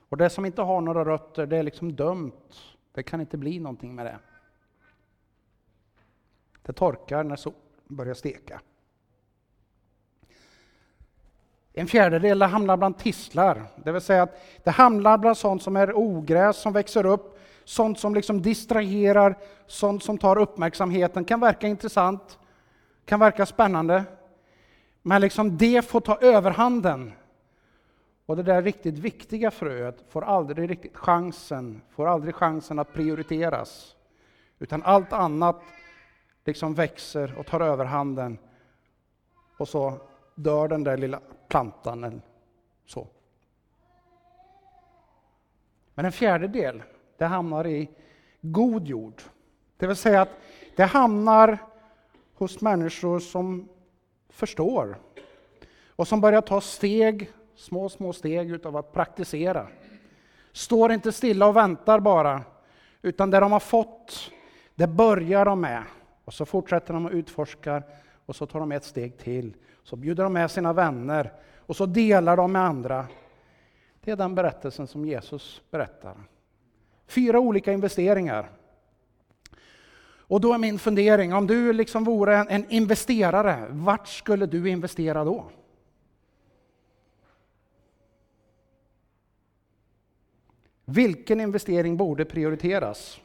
Och 0.09 0.17
det 0.17 0.31
som 0.31 0.45
inte 0.45 0.63
har 0.63 0.81
några 0.81 1.05
rötter, 1.05 1.47
det 1.47 1.57
är 1.57 1.63
liksom 1.63 1.97
dömt. 1.97 2.55
Det 2.93 3.03
kan 3.03 3.21
inte 3.21 3.39
bli 3.39 3.59
någonting 3.59 3.95
med 3.95 4.07
det. 4.07 4.19
Det 6.63 6.73
torkar 6.73 7.25
när 7.25 7.37
solen 7.37 7.59
börjar 7.89 8.15
steka. 8.15 8.61
En 11.75 11.87
fjärdedel 11.87 12.43
hamnar 12.43 12.77
bland 12.77 12.99
tistlar, 12.99 13.63
det 13.77 13.93
vill 13.93 14.01
säga 14.01 14.23
att 14.23 14.43
det 14.65 14.71
hamnar 14.71 15.19
bland 15.19 15.37
sånt 15.37 15.63
som 15.63 15.77
är 15.77 15.99
ogräs 15.99 16.57
som 16.57 16.73
växer 16.73 17.07
upp, 17.07 17.39
sånt 17.65 17.99
som 17.99 18.15
liksom 18.15 18.43
distraherar, 18.43 19.39
sånt 19.67 20.03
som 20.03 20.19
tar 20.19 20.39
uppmärksamheten, 20.39 21.25
kan 21.25 21.41
verka 21.41 21.67
intressant, 21.67 22.39
kan 23.05 23.21
verka 23.21 23.47
spännande, 23.47 24.05
men 25.03 25.21
liksom 25.21 25.59
det 25.59 25.89
får 25.89 26.01
ta 26.01 26.19
överhanden. 26.21 27.13
Och 28.27 28.37
det 28.37 28.43
där 28.43 28.63
riktigt 28.63 28.99
viktiga 28.99 29.51
fröet 29.51 30.05
får 30.09 30.25
aldrig 30.25 30.71
riktigt 30.71 30.97
chansen, 30.97 31.83
får 31.91 32.07
aldrig 32.07 32.35
chansen 32.35 32.79
att 32.79 32.93
prioriteras, 32.93 33.97
utan 34.59 34.83
allt 34.83 35.13
annat 35.13 35.63
liksom 36.45 36.75
växer 36.75 37.39
och 37.39 37.47
tar 37.47 37.61
överhanden. 37.61 38.39
Och 39.59 39.69
så 39.69 39.99
dör 40.43 40.69
den 40.69 40.85
där 40.85 40.97
lilla 40.97 41.21
plantan. 41.49 42.05
Eller 42.05 42.21
så. 42.87 43.07
Men 45.95 46.05
en 46.05 46.13
fjärdedel, 46.13 46.83
det 47.17 47.25
hamnar 47.25 47.67
i 47.67 47.91
god 48.41 48.87
jord. 48.87 49.23
Det 49.77 49.87
vill 49.87 49.97
säga 49.97 50.23
att 50.23 50.39
det 50.77 50.85
hamnar 50.85 51.59
hos 52.35 52.61
människor 52.61 53.19
som 53.19 53.69
förstår 54.29 54.97
och 55.89 56.09
som 56.09 56.21
börjar 56.21 56.41
ta 56.41 56.61
steg, 56.61 57.31
små, 57.55 57.89
små 57.89 58.13
steg 58.13 58.51
utav 58.51 58.77
att 58.77 58.93
praktisera. 58.93 59.67
Står 60.53 60.93
inte 60.93 61.13
stilla 61.13 61.47
och 61.47 61.57
väntar 61.57 62.01
bara, 62.01 62.43
utan 63.03 63.31
det 63.31 63.41
de 63.41 63.53
har 63.53 63.61
fått, 63.61 64.31
det 64.75 64.87
börjar 64.87 65.45
de 65.45 65.61
med. 65.61 65.83
Och 66.25 66.35
så 66.35 66.47
fortsätter 66.47 66.95
de 66.95 67.07
att 67.07 67.13
utforska 67.13 67.83
och 68.27 68.37
så 68.37 68.47
tar 68.47 68.61
de 68.61 68.73
ett 68.73 68.85
steg 68.85 69.19
till. 69.19 69.57
Så 69.83 69.97
bjuder 69.97 70.25
de 70.25 70.33
med 70.33 70.51
sina 70.51 70.73
vänner 70.73 71.33
och 71.57 71.77
så 71.77 71.87
delar 71.87 72.37
de 72.37 72.53
med 72.53 72.63
andra. 72.63 73.07
Det 74.01 74.11
är 74.11 74.17
den 74.17 74.35
berättelsen 74.35 74.87
som 74.87 75.05
Jesus 75.05 75.63
berättar. 75.71 76.17
Fyra 77.07 77.41
olika 77.41 77.73
investeringar. 77.73 78.51
Och 80.33 80.41
då 80.41 80.53
är 80.53 80.59
min 80.59 80.79
fundering, 80.79 81.35
om 81.35 81.47
du 81.47 81.73
liksom 81.73 82.05
vore 82.05 82.37
en 82.37 82.71
investerare, 82.71 83.67
vart 83.71 84.09
skulle 84.09 84.47
du 84.47 84.69
investera 84.71 85.25
då? 85.25 85.51
Vilken 90.85 91.41
investering 91.41 91.97
borde 91.97 92.25
prioriteras? 92.25 93.21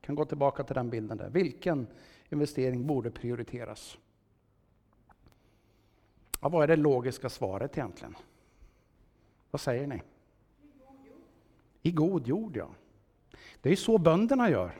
Jag 0.00 0.06
kan 0.06 0.14
gå 0.14 0.24
tillbaka 0.24 0.64
till 0.64 0.74
den 0.74 0.90
bilden 0.90 1.18
där. 1.18 1.30
Vilken 1.30 1.86
investering 2.30 2.86
borde 2.86 3.10
prioriteras? 3.10 3.98
Ja, 6.42 6.48
vad 6.48 6.62
är 6.62 6.66
det 6.66 6.76
logiska 6.76 7.28
svaret 7.28 7.78
egentligen? 7.78 8.16
Vad 9.50 9.60
säger 9.60 9.86
ni? 9.86 10.02
I 11.82 11.90
god 11.90 12.26
jord, 12.26 12.56
ja. 12.56 12.68
Det 13.60 13.72
är 13.72 13.76
så 13.76 13.98
bönderna 13.98 14.50
gör. 14.50 14.72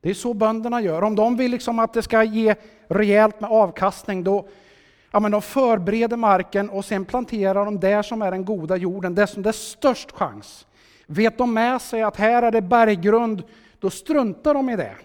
Det 0.00 0.10
är 0.10 0.14
så 0.14 0.34
bönderna 0.34 0.80
gör. 0.80 1.02
Om 1.02 1.16
de 1.16 1.36
vill 1.36 1.50
liksom 1.50 1.78
att 1.78 1.92
det 1.92 2.02
ska 2.02 2.24
ge 2.24 2.54
rejält 2.86 3.40
med 3.40 3.50
avkastning, 3.50 4.24
då 4.24 4.48
ja, 5.10 5.20
men 5.20 5.32
de 5.32 5.42
förbereder 5.42 6.16
marken 6.16 6.70
och 6.70 6.84
sen 6.84 7.04
planterar 7.04 7.64
de 7.64 7.80
där 7.80 8.02
som 8.02 8.22
är 8.22 8.30
den 8.30 8.44
goda 8.44 8.76
jorden, 8.76 9.14
där 9.14 9.26
som 9.26 9.42
det 9.42 9.50
är 9.50 9.52
störst 9.52 10.12
chans. 10.12 10.66
Vet 11.06 11.38
de 11.38 11.54
med 11.54 11.82
sig 11.82 12.02
att 12.02 12.16
här 12.16 12.42
är 12.42 12.50
det 12.50 12.62
berggrund, 12.62 13.42
då 13.78 13.90
struntar 13.90 14.54
de 14.54 14.70
i 14.70 14.76
det. 14.76 14.96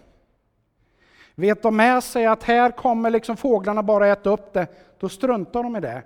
Vet 1.35 1.61
de 1.61 1.75
med 1.75 2.03
sig 2.03 2.25
att 2.25 2.43
här 2.43 2.71
kommer 2.71 3.09
liksom 3.09 3.37
fåglarna 3.37 3.83
bara 3.83 4.07
äta 4.07 4.29
upp 4.29 4.53
det, 4.53 4.67
då 4.99 5.09
struntar 5.09 5.63
de 5.63 5.75
i 5.75 5.79
det. 5.79 6.03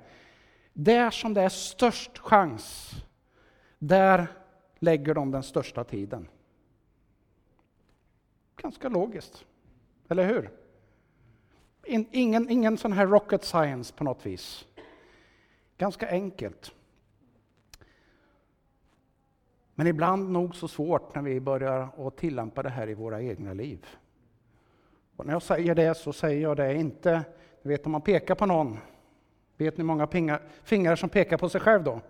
Där 0.73 1.11
som 1.11 1.33
det 1.33 1.41
är 1.41 1.49
störst 1.49 2.17
chans, 2.17 2.91
där 3.79 4.27
lägger 4.79 5.13
de 5.13 5.31
den 5.31 5.43
största 5.43 5.83
tiden. 5.83 6.27
Ganska 8.55 8.89
logiskt, 8.89 9.45
eller 10.09 10.27
hur? 10.27 10.51
Ingen, 12.11 12.49
ingen 12.49 12.77
sån 12.77 12.93
här 12.93 13.07
rocket 13.07 13.43
science 13.43 13.93
på 13.93 14.03
något 14.03 14.25
vis. 14.25 14.65
Ganska 15.77 16.09
enkelt. 16.09 16.71
Men 19.75 19.87
ibland 19.87 20.31
nog 20.31 20.55
så 20.55 20.67
svårt 20.67 21.15
när 21.15 21.21
vi 21.21 21.39
börjar 21.39 22.07
att 22.07 22.17
tillämpa 22.17 22.63
det 22.63 22.69
här 22.69 22.89
i 22.89 22.93
våra 22.93 23.21
egna 23.21 23.53
liv. 23.53 23.85
Och 25.15 25.25
när 25.25 25.33
jag 25.33 25.41
säger 25.41 25.75
det 25.75 25.97
så 25.97 26.13
säger 26.13 26.41
jag 26.41 26.57
det 26.57 26.75
inte, 26.75 27.23
du 27.61 27.69
vet 27.69 27.85
om 27.85 27.91
man 27.91 28.01
pekar 28.01 28.35
på 28.35 28.45
någon, 28.45 28.79
vet 29.57 29.77
ni 29.77 29.81
hur 29.81 29.87
många 29.87 30.07
pingar, 30.07 30.41
fingrar 30.63 30.95
som 30.95 31.09
pekar 31.09 31.37
på 31.37 31.49
sig 31.49 31.61
själv 31.61 31.83
då? 31.83 32.01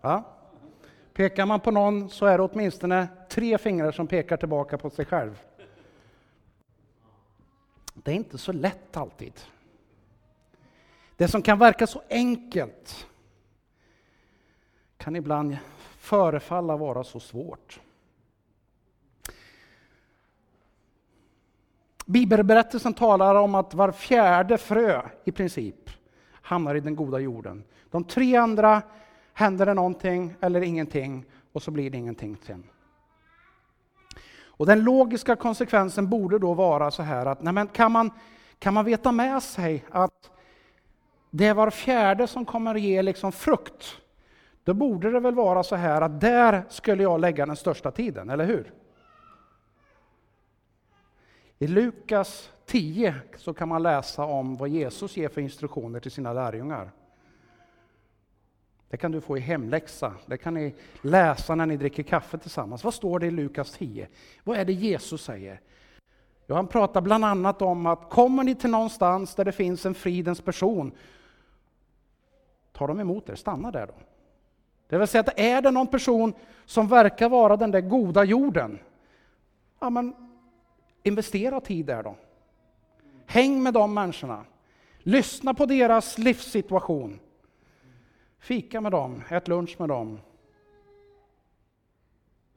Ja? 0.00 0.24
Pekar 1.12 1.46
man 1.46 1.60
på 1.60 1.70
någon 1.70 2.10
så 2.10 2.26
är 2.26 2.38
det 2.38 2.44
åtminstone 2.44 3.08
tre 3.28 3.58
fingrar 3.58 3.92
som 3.92 4.06
pekar 4.06 4.36
tillbaka 4.36 4.78
på 4.78 4.90
sig 4.90 5.04
själv. 5.04 5.42
Det 7.94 8.10
är 8.10 8.14
inte 8.14 8.38
så 8.38 8.52
lätt 8.52 8.96
alltid. 8.96 9.32
Det 11.16 11.28
som 11.28 11.42
kan 11.42 11.58
verka 11.58 11.86
så 11.86 12.02
enkelt 12.10 13.06
kan 14.96 15.16
ibland 15.16 15.56
förefalla 15.98 16.76
vara 16.76 17.04
så 17.04 17.20
svårt. 17.20 17.80
Bibelberättelsen 22.08 22.94
talar 22.94 23.34
om 23.34 23.54
att 23.54 23.74
var 23.74 23.92
fjärde 23.92 24.58
frö 24.58 25.02
i 25.24 25.32
princip 25.32 25.90
hamnar 26.32 26.74
i 26.74 26.80
den 26.80 26.96
goda 26.96 27.18
jorden. 27.18 27.64
De 27.90 28.04
tre 28.04 28.36
andra 28.36 28.82
händer 29.32 29.66
det 29.66 29.74
någonting 29.74 30.34
eller 30.40 30.60
ingenting 30.60 31.24
och 31.52 31.62
så 31.62 31.70
blir 31.70 31.90
det 31.90 31.98
ingenting 31.98 32.36
sen. 32.42 32.64
Och 34.44 34.66
den 34.66 34.84
logiska 34.84 35.36
konsekvensen 35.36 36.08
borde 36.08 36.38
då 36.38 36.54
vara 36.54 36.90
så 36.90 37.02
här 37.02 37.26
att 37.26 37.42
nej 37.42 37.52
men 37.52 37.66
kan, 37.66 37.92
man, 37.92 38.10
kan 38.58 38.74
man 38.74 38.84
veta 38.84 39.12
med 39.12 39.42
sig 39.42 39.84
att 39.90 40.30
det 41.30 41.46
är 41.46 41.54
var 41.54 41.70
fjärde 41.70 42.26
som 42.26 42.44
kommer 42.44 42.74
ge 42.74 43.02
liksom 43.02 43.32
frukt, 43.32 43.96
då 44.64 44.74
borde 44.74 45.10
det 45.10 45.20
väl 45.20 45.34
vara 45.34 45.62
så 45.62 45.76
här 45.76 46.02
att 46.02 46.20
där 46.20 46.62
skulle 46.68 47.02
jag 47.02 47.20
lägga 47.20 47.46
den 47.46 47.56
största 47.56 47.90
tiden, 47.90 48.30
eller 48.30 48.44
hur? 48.44 48.72
I 51.58 51.66
Lukas 51.66 52.50
10 52.66 53.14
så 53.36 53.54
kan 53.54 53.68
man 53.68 53.82
läsa 53.82 54.24
om 54.24 54.56
vad 54.56 54.68
Jesus 54.68 55.16
ger 55.16 55.28
för 55.28 55.40
instruktioner 55.40 56.00
till 56.00 56.10
sina 56.10 56.32
lärjungar. 56.32 56.90
Det 58.88 58.96
kan 58.96 59.12
du 59.12 59.20
få 59.20 59.36
i 59.36 59.40
hemläxa. 59.40 60.14
Det 60.26 60.36
kan 60.36 60.54
ni 60.54 60.74
läsa 61.02 61.54
när 61.54 61.66
ni 61.66 61.76
dricker 61.76 62.02
kaffe 62.02 62.38
tillsammans. 62.38 62.84
Vad 62.84 62.94
står 62.94 63.18
det 63.18 63.26
i 63.26 63.30
Lukas 63.30 63.72
10? 63.72 64.08
Vad 64.44 64.58
är 64.58 64.64
det 64.64 64.72
Jesus 64.72 65.22
säger? 65.22 65.60
Jo, 66.46 66.54
han 66.54 66.66
pratar 66.66 67.00
bland 67.00 67.24
annat 67.24 67.62
om 67.62 67.86
att 67.86 68.10
kommer 68.10 68.44
ni 68.44 68.54
till 68.54 68.70
någonstans 68.70 69.34
där 69.34 69.44
det 69.44 69.52
finns 69.52 69.86
en 69.86 69.94
fridens 69.94 70.40
person, 70.40 70.92
ta 72.72 72.86
dem 72.86 73.00
emot 73.00 73.28
er, 73.28 73.34
stanna 73.34 73.70
där 73.70 73.86
då. 73.86 73.94
Det 74.88 74.98
vill 74.98 75.08
säga 75.08 75.20
att 75.20 75.38
är 75.38 75.62
det 75.62 75.70
någon 75.70 75.86
person 75.86 76.32
som 76.64 76.88
verkar 76.88 77.28
vara 77.28 77.56
den 77.56 77.70
där 77.70 77.80
goda 77.80 78.24
jorden, 78.24 78.78
ja 79.80 79.90
men 79.90 80.27
investera 81.02 81.60
tid 81.60 81.86
där 81.86 82.02
då. 82.02 82.16
Häng 83.26 83.62
med 83.62 83.74
de 83.74 83.94
människorna. 83.94 84.44
Lyssna 84.98 85.54
på 85.54 85.66
deras 85.66 86.18
livssituation. 86.18 87.20
Fika 88.38 88.80
med 88.80 88.92
dem, 88.92 89.22
ät 89.28 89.48
lunch 89.48 89.76
med 89.78 89.88
dem. 89.88 90.20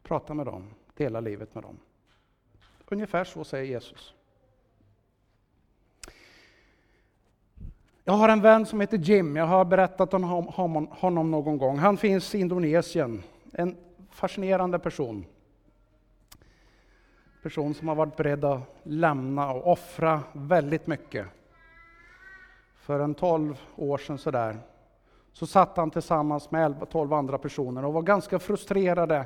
Prata 0.04 0.34
med 0.34 0.46
dem, 0.46 0.68
dela 0.98 1.20
livet 1.20 1.56
med 1.56 1.64
dem. 1.64 1.78
Ungefär 2.88 3.24
så 3.24 3.44
säger 3.44 3.66
Jesus. 3.66 4.14
Jag 8.04 8.14
har 8.14 8.30
en 8.30 8.42
vän 8.42 8.66
som 8.66 8.82
heter 8.82 8.98
Jim, 8.98 9.36
jag 9.36 9.46
har 9.46 9.66
berättat 9.66 10.14
om 10.14 10.24
honom 10.92 11.32
någon 11.32 11.58
gång. 11.58 11.78
Han 11.78 11.98
finns 11.98 12.36
i 12.36 12.40
Indonesien, 12.40 13.24
en 13.54 13.78
fascinerande 14.10 14.80
person. 14.80 15.26
Person 17.44 17.74
som 17.74 17.88
har 17.88 17.96
varit 17.96 18.16
beredd 18.16 18.46
att 18.46 18.62
lämna 18.84 19.52
och 19.52 19.72
offra 19.72 20.24
väldigt 20.34 20.88
mycket. 20.88 21.28
För 22.76 23.00
en 23.00 23.16
12 23.16 23.58
år 23.76 23.98
sedan 23.98 24.18
sådär 24.18 24.58
så 25.32 25.48
satt 25.48 25.78
han 25.78 25.92
tillsammans 25.92 26.52
med 26.52 26.66
11, 26.66 26.86
12 26.86 27.14
andra 27.14 27.38
personer 27.38 27.86
och 27.86 27.94
var 27.94 28.02
ganska 28.02 28.40
frustrerade 28.40 29.26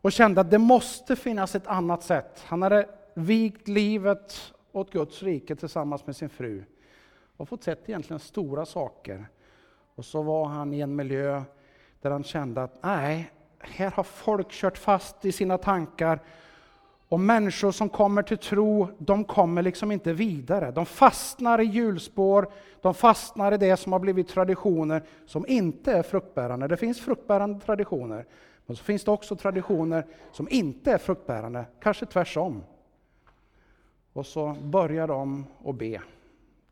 och 0.00 0.12
kände 0.12 0.40
att 0.40 0.50
det 0.50 0.58
måste 0.58 1.16
finnas 1.16 1.54
ett 1.54 1.66
annat 1.66 2.02
sätt. 2.02 2.44
Han 2.46 2.62
hade 2.62 2.88
vigt 3.14 3.68
livet 3.68 4.52
åt 4.72 4.92
Guds 4.92 5.22
rike 5.22 5.56
tillsammans 5.56 6.06
med 6.06 6.16
sin 6.16 6.28
fru 6.28 6.64
och 7.36 7.48
fått 7.48 7.62
sett 7.62 7.88
egentligen 7.88 8.20
stora 8.20 8.66
saker. 8.66 9.28
Och 9.94 10.04
så 10.04 10.22
var 10.22 10.44
han 10.44 10.74
i 10.74 10.80
en 10.80 10.96
miljö 10.96 11.42
där 12.00 12.10
han 12.10 12.24
kände 12.24 12.62
att 12.62 12.82
nej, 12.82 13.30
här 13.58 13.90
har 13.90 14.04
folk 14.04 14.50
kört 14.50 14.78
fast 14.78 15.24
i 15.24 15.32
sina 15.32 15.58
tankar 15.58 16.20
och 17.10 17.20
människor 17.20 17.70
som 17.72 17.88
kommer 17.88 18.22
till 18.22 18.38
tro, 18.38 18.88
de 18.98 19.24
kommer 19.24 19.62
liksom 19.62 19.92
inte 19.92 20.12
vidare. 20.12 20.70
De 20.70 20.86
fastnar 20.86 21.60
i 21.60 21.64
hjulspår, 21.64 22.52
de 22.80 22.94
fastnar 22.94 23.52
i 23.52 23.56
det 23.56 23.76
som 23.76 23.92
har 23.92 24.00
blivit 24.00 24.28
traditioner 24.28 25.02
som 25.26 25.44
inte 25.48 25.92
är 25.92 26.02
fruktbärande. 26.02 26.68
Det 26.68 26.76
finns 26.76 27.00
fruktbärande 27.00 27.60
traditioner, 27.60 28.26
men 28.66 28.76
så 28.76 28.84
finns 28.84 29.04
det 29.04 29.10
också 29.10 29.36
traditioner 29.36 30.06
som 30.32 30.48
inte 30.50 30.92
är 30.92 30.98
fruktbärande, 30.98 31.64
kanske 31.80 32.06
tvärsom. 32.06 32.62
Och 34.12 34.26
så 34.26 34.56
börjar 34.62 35.08
de 35.08 35.46
att 35.64 35.74
be. 35.74 36.00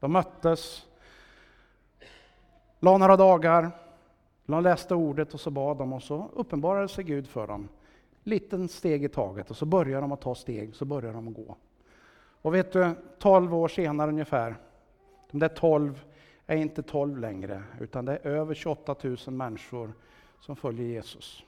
De 0.01 0.13
möttes, 0.13 0.87
la 2.81 2.99
några 2.99 3.17
dagar, 3.17 3.71
de 4.47 4.63
läste 4.63 4.95
ordet 4.95 5.35
och 5.35 5.41
så 5.41 5.51
bad 5.51 5.79
de 5.79 5.93
och 5.93 6.03
så 6.03 6.31
uppenbarade 6.35 6.89
sig 6.89 7.05
Gud 7.05 7.29
för 7.29 7.47
dem 7.47 7.69
liten 8.29 8.69
steg 8.69 9.05
i 9.05 9.09
taget 9.09 9.51
och 9.51 9.57
så 9.57 9.67
börjar 9.67 10.01
de 10.01 10.13
att 10.13 10.21
ta 10.21 10.35
steg, 10.35 10.75
så 10.75 10.85
börjar 10.85 11.13
de 11.13 11.29
att 11.29 11.35
gå. 11.35 11.57
Och 12.43 12.55
vet 12.55 12.73
du, 12.73 12.91
12 13.19 13.55
år 13.55 13.69
senare 13.69 14.11
ungefär, 14.11 14.57
de 15.31 15.39
där 15.39 15.49
12 15.49 16.05
är 16.47 16.57
inte 16.57 16.83
12 16.83 17.19
längre, 17.19 17.63
utan 17.81 18.05
det 18.05 18.13
är 18.13 18.27
över 18.27 18.55
28 18.55 18.97
000 19.03 19.17
människor 19.27 19.93
som 20.41 20.57
följer 20.57 20.87
Jesus. 20.87 21.45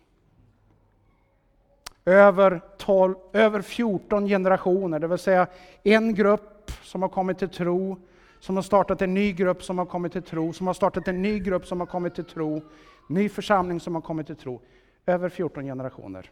Över, 2.04 2.60
12, 2.78 3.14
över 3.32 3.62
14 3.62 4.26
generationer, 4.26 4.98
det 4.98 5.06
vill 5.06 5.18
säga 5.18 5.46
en 5.82 6.14
grupp 6.14 6.70
som 6.82 7.02
har 7.02 7.08
kommit 7.08 7.38
till 7.38 7.48
tro, 7.48 7.96
som 8.40 8.56
har 8.56 8.62
startat 8.62 9.02
en 9.02 9.14
ny 9.14 9.32
grupp 9.32 9.62
som 9.62 9.78
har 9.78 9.86
kommit 9.86 10.12
till 10.12 10.22
tro, 10.22 10.52
som 10.52 10.66
har 10.66 10.74
startat 10.74 11.08
en 11.08 11.22
ny 11.22 11.38
grupp 11.38 11.66
som 11.66 11.80
har 11.80 11.86
kommit 11.86 12.14
till 12.14 12.24
tro, 12.24 12.62
ny 13.08 13.28
församling 13.28 13.80
som 13.80 13.94
har 13.94 14.02
kommit 14.02 14.26
till 14.26 14.36
tro. 14.36 14.60
Över 15.06 15.28
14 15.28 15.64
generationer. 15.64 16.30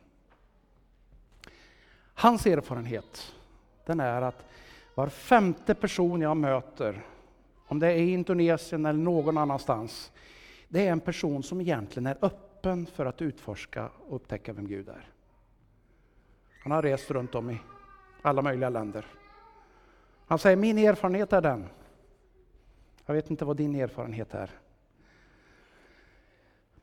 Hans 2.19 2.47
erfarenhet, 2.47 3.35
den 3.87 4.01
är 4.01 4.23
att 4.23 4.45
var 4.95 5.09
femte 5.09 5.75
person 5.75 6.21
jag 6.21 6.37
möter, 6.37 7.07
om 7.67 7.79
det 7.79 7.87
är 7.87 7.97
i 7.97 8.13
Indonesien 8.13 8.87
eller 8.87 8.99
någon 8.99 9.39
annanstans, 9.39 10.13
det 10.69 10.87
är 10.87 10.93
en 10.93 11.01
person 11.01 11.43
som 11.43 11.61
egentligen 11.61 12.07
är 12.07 12.19
öppen 12.23 12.87
för 12.87 13.07
att 13.07 13.23
utforska 13.23 13.89
och 14.09 14.17
upptäcka 14.17 14.53
vem 14.53 14.67
Gud 14.67 14.89
är. 14.89 15.09
Han 16.63 16.73
har 16.73 16.83
rest 16.83 17.11
runt 17.11 17.35
om 17.35 17.51
i 17.51 17.59
alla 18.23 18.43
möjliga 18.43 18.69
länder. 18.69 19.07
Han 20.27 20.39
säger, 20.39 20.57
min 20.57 20.79
erfarenhet 20.79 21.33
är 21.33 21.41
den. 21.41 21.67
Jag 23.07 23.15
vet 23.15 23.31
inte 23.31 23.45
vad 23.45 23.57
din 23.57 23.75
erfarenhet 23.75 24.35
är. 24.35 24.51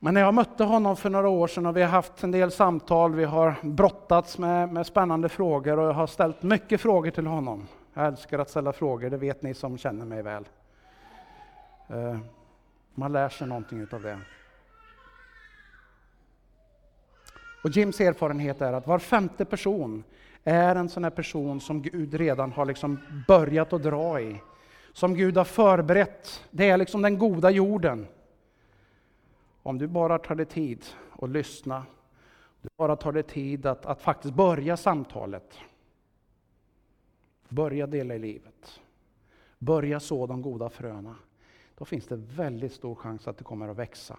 Men 0.06 0.14
när 0.14 0.22
jag 0.22 0.34
mötte 0.34 0.64
honom 0.64 0.98
för 0.98 1.10
några 1.10 1.30
år 1.30 1.48
sedan 1.48 1.66
och 1.66 1.78
vi 1.78 1.82
har 1.82 1.90
haft 1.90 2.24
en 2.24 2.32
del 2.32 2.52
samtal, 2.52 3.16
vi 3.16 3.24
har 3.24 3.56
brottats 3.62 4.38
med, 4.38 4.74
med 4.74 4.88
spännande 4.88 5.30
frågor 5.30 5.80
och 5.80 5.86
jag 5.86 5.94
har 5.94 6.08
ställt 6.08 6.44
mycket 6.44 6.82
frågor 6.82 7.12
till 7.12 7.28
honom. 7.28 7.68
Jag 7.94 8.08
älskar 8.08 8.40
att 8.40 8.50
ställa 8.50 8.74
frågor, 8.74 9.10
det 9.10 9.18
vet 9.18 9.42
ni 9.42 9.54
som 9.54 9.78
känner 9.78 10.06
mig 10.06 10.22
väl. 10.22 10.48
Eh, 11.88 12.18
man 12.96 13.12
lär 13.12 13.30
sig 13.30 13.48
någonting 13.48 13.80
utav 13.80 14.02
det. 14.02 14.20
Och 17.64 17.70
Jims 17.70 18.02
erfarenhet 18.02 18.62
är 18.62 18.74
att 18.74 18.88
var 18.88 19.00
femte 19.00 19.46
person 19.46 20.04
är 20.44 20.76
en 20.76 20.90
sån 20.90 21.04
här 21.04 21.12
person 21.12 21.62
som 21.62 21.82
Gud 21.82 22.14
redan 22.14 22.52
har 22.52 22.66
liksom 22.66 23.00
börjat 23.28 23.74
att 23.74 23.84
dra 23.84 24.22
i. 24.22 24.42
Som 24.94 25.16
Gud 25.16 25.38
har 25.38 25.46
förberett. 25.46 26.44
Det 26.52 26.70
är 26.70 26.78
liksom 26.78 27.02
den 27.02 27.18
goda 27.18 27.50
jorden. 27.50 28.08
Om 29.66 29.78
du 29.78 29.88
bara 29.88 30.18
tar 30.20 30.36
dig 30.36 30.46
tid 30.46 30.86
att 31.20 31.30
lyssna, 31.30 31.86
du 32.62 32.70
bara 32.78 32.96
tar 32.96 33.12
dig 33.12 33.24
tid 33.24 33.66
att, 33.66 33.86
att 33.86 34.02
faktiskt 34.02 34.34
börja 34.34 34.78
samtalet. 34.78 35.58
Börja 37.50 37.88
dela 37.88 38.16
i 38.16 38.20
livet. 38.20 38.82
Börja 39.60 40.00
så 40.00 40.28
de 40.28 40.42
goda 40.42 40.70
fröna. 40.70 41.16
Då 41.78 41.86
finns 41.86 42.08
det 42.08 42.16
väldigt 42.16 42.74
stor 42.74 42.96
chans 42.96 43.28
att 43.28 43.38
det 43.38 43.44
kommer 43.44 43.68
att 43.68 43.78
växa 43.78 44.18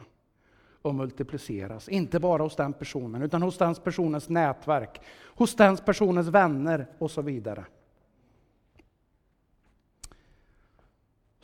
och 0.83 0.95
multipliceras. 0.95 1.89
Inte 1.89 2.21
bara 2.21 2.43
hos 2.43 2.57
den 2.57 2.73
personen, 2.73 3.23
utan 3.23 3.43
hos 3.43 3.59
den 3.59 3.75
personens 3.75 4.29
nätverk, 4.29 5.01
hos 5.27 5.55
den 5.55 5.77
personens 5.77 6.29
vänner 6.29 6.87
och 6.99 7.11
så 7.11 7.23
vidare. 7.23 7.65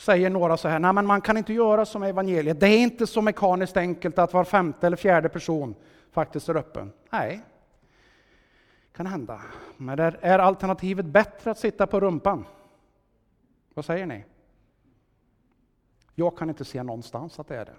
Säger 0.02 0.30
några 0.30 0.56
så 0.56 0.68
här, 0.68 0.78
nej 0.78 0.92
men 0.92 1.06
man 1.06 1.20
kan 1.20 1.36
inte 1.36 1.52
göra 1.52 1.86
som 1.86 2.02
evangeliet. 2.02 2.60
Det 2.60 2.66
är 2.66 2.78
inte 2.78 3.06
så 3.06 3.22
mekaniskt 3.22 3.76
enkelt 3.76 4.18
att 4.18 4.32
var 4.32 4.44
femte 4.44 4.86
eller 4.86 4.96
fjärde 4.96 5.28
person 5.28 5.74
faktiskt 6.12 6.48
är 6.48 6.56
öppen. 6.56 6.92
Nej, 7.10 7.40
kan 8.92 9.06
hända. 9.06 9.40
Men 9.76 9.98
är 9.98 10.38
alternativet 10.38 11.06
bättre 11.06 11.50
att 11.50 11.58
sitta 11.58 11.86
på 11.86 12.00
rumpan? 12.00 12.44
Vad 13.74 13.84
säger 13.84 14.06
ni? 14.06 14.24
Jag 16.14 16.38
kan 16.38 16.48
inte 16.48 16.64
se 16.64 16.82
någonstans 16.82 17.38
att 17.38 17.48
det 17.48 17.56
är 17.56 17.64
det. 17.64 17.76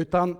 Utan 0.00 0.36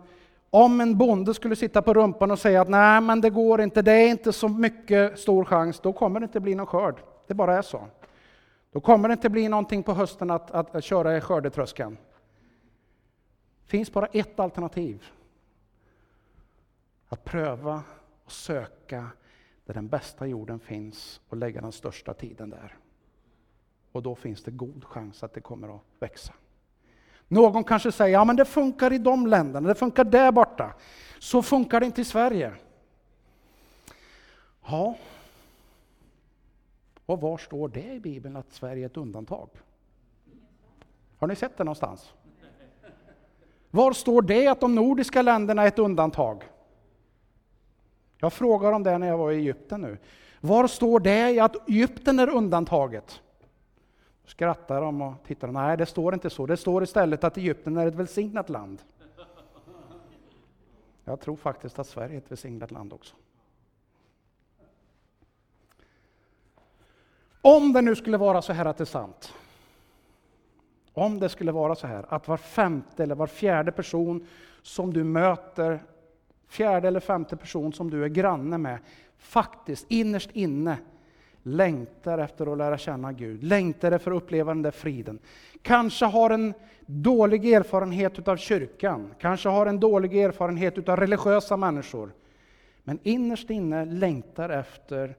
om 0.51 0.81
en 0.81 0.99
bonde 0.99 1.35
skulle 1.35 1.57
sitta 1.57 1.83
på 1.83 1.95
rumpan 1.95 2.31
och 2.31 2.39
säga 2.39 2.61
att 2.61 2.69
nej, 2.69 3.01
men 3.01 3.21
det 3.21 3.31
går 3.31 3.61
inte, 3.61 3.83
det 3.83 3.93
är 3.93 4.09
inte 4.09 4.33
så 4.33 4.49
mycket 4.49 5.19
stor 5.19 5.45
chans, 5.45 5.81
då 5.81 5.93
kommer 5.93 6.21
det 6.21 6.25
inte 6.25 6.41
bli 6.41 6.55
någon 6.55 6.67
skörd. 6.67 7.01
Det 7.27 7.35
bara 7.35 7.59
är 7.59 7.63
så. 7.63 7.89
Då 8.79 8.83
kommer 8.83 9.09
det 9.09 9.13
inte 9.13 9.31
bli 9.31 9.49
någonting 9.49 9.83
på 9.83 9.93
hösten 9.93 10.31
att, 10.31 10.51
att, 10.51 10.75
att 10.75 10.85
köra 10.85 11.17
i 11.17 11.21
skördetröskeln. 11.21 11.99
Det 13.63 13.71
finns 13.71 13.93
bara 13.93 14.07
ett 14.07 14.41
alternativ. 14.41 15.05
Att 17.09 17.25
pröva 17.25 17.83
och 18.25 18.33
söka 18.33 19.11
där 19.65 19.75
den 19.75 19.89
bästa 19.89 20.27
jorden 20.27 20.61
finns 20.61 21.21
och 21.29 21.37
lägga 21.37 21.61
den 21.61 21.73
största 21.73 22.15
tiden 22.15 22.51
där. 22.51 22.77
Och 23.93 24.03
då 24.03 24.15
finns 24.15 24.43
det 24.43 24.51
god 24.51 24.85
chans 24.85 25.23
att 25.23 25.35
det 25.35 25.41
kommer 25.41 25.77
att 25.77 25.83
växa. 25.99 26.33
Någon 27.29 27.65
kanske 27.65 27.93
säger, 27.93 28.13
ja 28.13 28.25
men 28.25 28.37
det 28.37 28.45
funkar 28.45 28.93
i 28.93 28.99
de 28.99 29.27
länderna, 29.27 29.69
det 29.69 29.75
funkar 29.75 30.05
där 30.05 30.33
borta. 30.33 30.75
Så 31.19 31.43
funkar 31.43 31.81
det 31.81 31.87
inte 31.87 32.01
i 32.01 32.05
Sverige. 32.05 32.53
Ja. 34.67 34.97
Och 37.09 37.21
var 37.21 37.39
står 37.39 37.69
det 37.69 37.93
i 37.93 38.01
Bibeln 38.01 38.37
att 38.37 38.53
Sverige 38.53 38.85
är 38.85 38.87
ett 38.87 38.97
undantag? 38.97 39.49
Har 41.19 41.27
ni 41.27 41.37
sett 41.37 41.57
det 41.57 41.65
någonstans? 41.65 42.13
Var 43.71 43.93
står 43.93 44.23
det 44.23 44.47
att 44.47 44.61
de 44.61 44.75
nordiska 44.75 45.23
länderna 45.23 45.63
är 45.63 45.69
ett 45.69 45.79
undantag? 45.79 46.45
Jag 48.19 48.33
frågar 48.33 48.73
om 48.73 48.83
det 48.83 48.99
när 48.99 49.07
jag 49.07 49.19
var 49.19 49.33
i 49.33 49.37
Egypten 49.37 49.81
nu. 49.81 49.99
Var 50.41 50.67
står 50.67 51.01
det 51.01 51.31
i 51.31 51.41
att 51.41 51.69
Egypten 51.69 52.19
är 52.19 52.29
undantaget? 52.29 53.21
skrattar 54.25 54.81
de 54.81 55.03
och 55.03 55.15
tittar. 55.27 55.49
Nej, 55.49 55.77
det 55.77 55.87
står 55.87 56.15
inte 56.15 56.31
så. 56.31 56.47
Det 56.47 56.57
står 56.57 56.83
istället 56.83 57.25
att 57.25 57.37
Egypten 57.37 57.77
är 57.77 57.87
ett 57.87 57.95
välsignat 57.95 58.49
land. 58.49 58.83
Jag 61.05 61.21
tror 61.21 61.37
faktiskt 61.37 61.79
att 61.79 61.87
Sverige 61.87 62.15
är 62.15 62.19
ett 62.19 62.31
välsignat 62.31 62.71
land 62.71 62.93
också. 62.93 63.17
Om 67.43 67.73
det 67.73 67.83
nu 67.83 67.97
skulle 67.97 68.17
vara 68.17 68.43
så 68.43 68.53
här 68.53 68.65
att 68.65 68.77
det 68.77 68.85
är 68.85 68.87
sant. 68.87 69.35
Om 70.93 71.21
det 71.21 71.29
skulle 71.29 71.53
vara 71.53 71.75
så 71.75 71.87
här 71.87 72.05
att 72.09 72.29
var 72.29 72.37
femte 72.37 73.03
eller 73.03 73.15
var 73.15 73.27
fjärde 73.27 73.73
person 73.73 74.27
som 74.63 74.93
du 74.93 75.05
möter, 75.05 75.83
fjärde 76.49 76.89
eller 76.89 77.01
femte 77.01 77.37
person 77.37 77.73
som 77.73 77.91
du 77.91 78.05
är 78.05 78.09
granne 78.09 78.59
med, 78.59 78.79
faktiskt 79.19 79.87
innerst 79.89 80.31
inne 80.33 80.79
längtar 81.43 82.19
efter 82.19 82.53
att 82.53 82.59
lära 82.59 82.79
känna 82.79 83.13
Gud, 83.13 83.43
längtar 83.45 83.93
efter 83.93 84.11
att 84.11 84.23
uppleva 84.23 84.55
den 84.55 84.63
där 84.63 84.71
friden. 84.71 85.19
Kanske 85.63 86.05
har 86.05 86.31
en 86.31 86.55
dålig 86.87 87.53
erfarenhet 87.53 88.29
av 88.29 88.37
kyrkan, 88.37 89.15
kanske 89.19 89.49
har 89.49 89.67
en 89.67 89.81
dålig 89.81 90.17
erfarenhet 90.17 90.89
av 90.89 90.97
religiösa 90.97 91.57
människor. 91.57 92.13
Men 92.85 92.99
innerst 93.03 93.51
inne 93.51 93.85
längtar 93.85 94.49
efter 94.49 95.17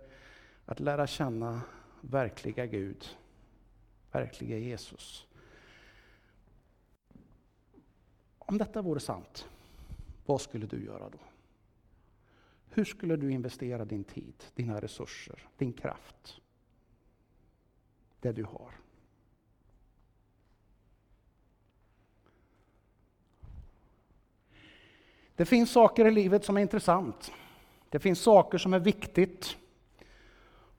att 0.65 0.79
lära 0.79 1.07
känna 1.07 1.61
verkliga 2.01 2.65
Gud, 2.65 3.17
verkliga 4.11 4.57
Jesus. 4.57 5.27
Om 8.39 8.57
detta 8.57 8.81
vore 8.81 8.99
sant, 8.99 9.49
vad 10.25 10.41
skulle 10.41 10.65
du 10.65 10.85
göra 10.85 11.09
då? 11.09 11.19
Hur 12.69 12.85
skulle 12.85 13.15
du 13.15 13.31
investera 13.31 13.85
din 13.85 14.03
tid, 14.03 14.43
dina 14.55 14.81
resurser, 14.81 15.47
din 15.57 15.73
kraft? 15.73 16.41
Det 18.19 18.31
du 18.31 18.43
har. 18.43 18.73
Det 25.35 25.45
finns 25.45 25.71
saker 25.71 26.05
i 26.05 26.11
livet 26.11 26.45
som 26.45 26.57
är 26.57 26.61
intressant. 26.61 27.31
Det 27.89 27.99
finns 27.99 28.19
saker 28.19 28.57
som 28.57 28.73
är 28.73 28.79
viktigt. 28.79 29.57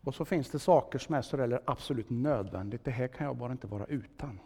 Och 0.05 0.15
så 0.15 0.25
finns 0.25 0.51
det 0.51 0.59
saker 0.59 0.99
som 0.99 1.15
är 1.15 1.23
så 1.23 1.37
eller 1.37 1.63
absolut 1.65 2.11
nödvändigt. 2.11 2.85
Det 2.85 2.91
här 2.91 3.09
kan 3.09 3.27
jag 3.27 3.37
bara 3.37 3.53
inte 3.53 3.67
vara 3.67 3.87
utan. 3.87 4.41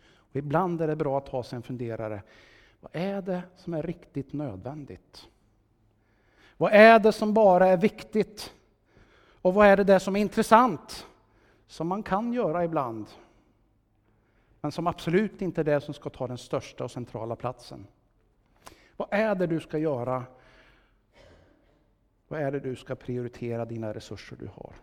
Och 0.00 0.36
ibland 0.36 0.80
är 0.80 0.88
det 0.88 0.96
bra 0.96 1.18
att 1.18 1.26
ta 1.26 1.42
sig 1.42 1.56
en 1.56 1.62
funderare. 1.62 2.22
Vad 2.80 2.90
är 2.94 3.22
det 3.22 3.42
som 3.56 3.74
är 3.74 3.82
riktigt 3.82 4.32
nödvändigt? 4.32 5.28
Vad 6.56 6.72
är 6.72 6.98
det 6.98 7.12
som 7.12 7.34
bara 7.34 7.66
är 7.66 7.76
viktigt? 7.76 8.54
Och 9.42 9.54
vad 9.54 9.66
är 9.66 9.76
det 9.76 9.84
där 9.84 9.98
som 9.98 10.16
är 10.16 10.20
intressant? 10.20 11.06
Som 11.66 11.86
man 11.86 12.02
kan 12.02 12.32
göra 12.32 12.64
ibland. 12.64 13.06
Men 14.60 14.72
som 14.72 14.86
absolut 14.86 15.42
inte 15.42 15.60
är 15.60 15.64
det 15.64 15.80
som 15.80 15.94
ska 15.94 16.10
ta 16.10 16.26
den 16.26 16.38
största 16.38 16.84
och 16.84 16.90
centrala 16.90 17.36
platsen. 17.36 17.86
Vad 18.96 19.08
är 19.10 19.34
det 19.34 19.46
du 19.46 19.60
ska 19.60 19.78
göra? 19.78 20.24
Vad 22.28 22.40
är 22.40 22.50
det 22.50 22.60
du 22.60 22.76
ska 22.76 22.94
prioritera 22.94 23.64
dina 23.64 23.94
resurser 23.94 24.36
du 24.36 24.46
har? 24.46 24.74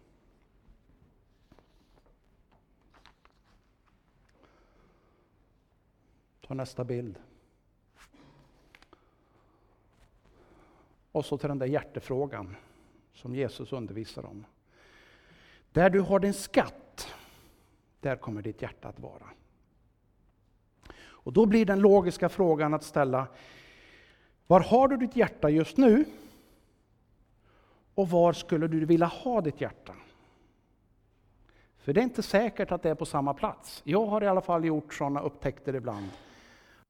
Ta 6.48 6.54
nästa 6.54 6.84
bild. 6.84 7.20
Och 11.12 11.26
så 11.26 11.38
till 11.38 11.50
den 11.50 11.60
där 11.60 11.66
hjärtefrågan 11.66 12.56
som 13.14 13.36
Jesus 13.36 13.74
undervisar 13.74 14.26
om. 14.26 14.46
Där 15.72 15.90
du 15.90 16.00
har 16.00 16.20
din 16.20 16.34
skatt, 16.34 17.08
där 18.00 18.16
kommer 18.16 18.42
ditt 18.42 18.62
hjärta 18.62 18.88
att 18.88 19.00
vara. 19.00 19.30
Och 20.98 21.34
då 21.34 21.46
blir 21.46 21.66
den 21.66 21.80
logiska 21.80 22.30
frågan 22.30 22.74
att 22.74 22.84
ställa, 22.84 23.28
var 24.48 24.60
har 24.60 24.88
du 24.88 24.98
ditt 24.98 25.16
hjärta 25.16 25.50
just 25.50 25.78
nu? 25.78 26.06
Och 27.96 28.10
var 28.10 28.34
skulle 28.34 28.68
du 28.68 28.86
vilja 28.86 29.06
ha 29.06 29.42
ditt 29.42 29.62
hjärta? 29.62 29.94
För 31.78 31.94
det 31.94 32.02
är 32.02 32.04
inte 32.04 32.24
säkert 32.24 32.72
att 32.72 32.82
det 32.82 32.90
är 32.90 32.96
på 32.96 33.06
samma 33.06 33.34
plats. 33.34 33.82
Jag 33.86 34.06
har 34.06 34.24
i 34.24 34.28
alla 34.28 34.42
fall 34.42 34.66
gjort 34.66 34.94
sådana 34.94 35.20
upptäckter 35.20 35.76
ibland. 35.76 36.10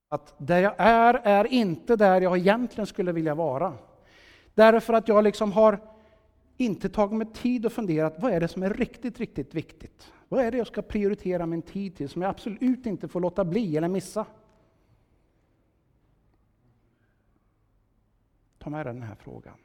Att 0.09 0.33
där 0.37 0.59
jag 0.59 0.73
är, 0.77 1.13
är 1.13 1.45
inte 1.45 1.95
där 1.95 2.21
jag 2.21 2.37
egentligen 2.37 2.87
skulle 2.87 3.11
vilja 3.11 3.35
vara. 3.35 3.73
Därför 4.53 4.93
att 4.93 5.07
jag 5.07 5.23
liksom 5.23 5.51
har 5.51 5.79
inte 6.57 6.89
tagit 6.89 7.17
mig 7.17 7.27
tid 7.33 7.65
och 7.65 7.71
funderat, 7.71 8.15
vad 8.19 8.33
är 8.33 8.39
det 8.39 8.47
som 8.47 8.63
är 8.63 8.69
riktigt, 8.69 9.19
riktigt 9.19 9.53
viktigt? 9.53 10.11
Vad 10.29 10.45
är 10.45 10.51
det 10.51 10.57
jag 10.57 10.67
ska 10.67 10.81
prioritera 10.81 11.45
min 11.45 11.61
tid 11.61 11.95
till, 11.95 12.09
som 12.09 12.21
jag 12.21 12.29
absolut 12.29 12.85
inte 12.85 13.07
får 13.07 13.19
låta 13.19 13.45
bli 13.45 13.77
eller 13.77 13.87
missa? 13.87 14.25
Ta 18.57 18.69
med 18.69 18.85
dig 18.85 18.93
den 18.93 19.03
här 19.03 19.15
frågan. 19.15 19.57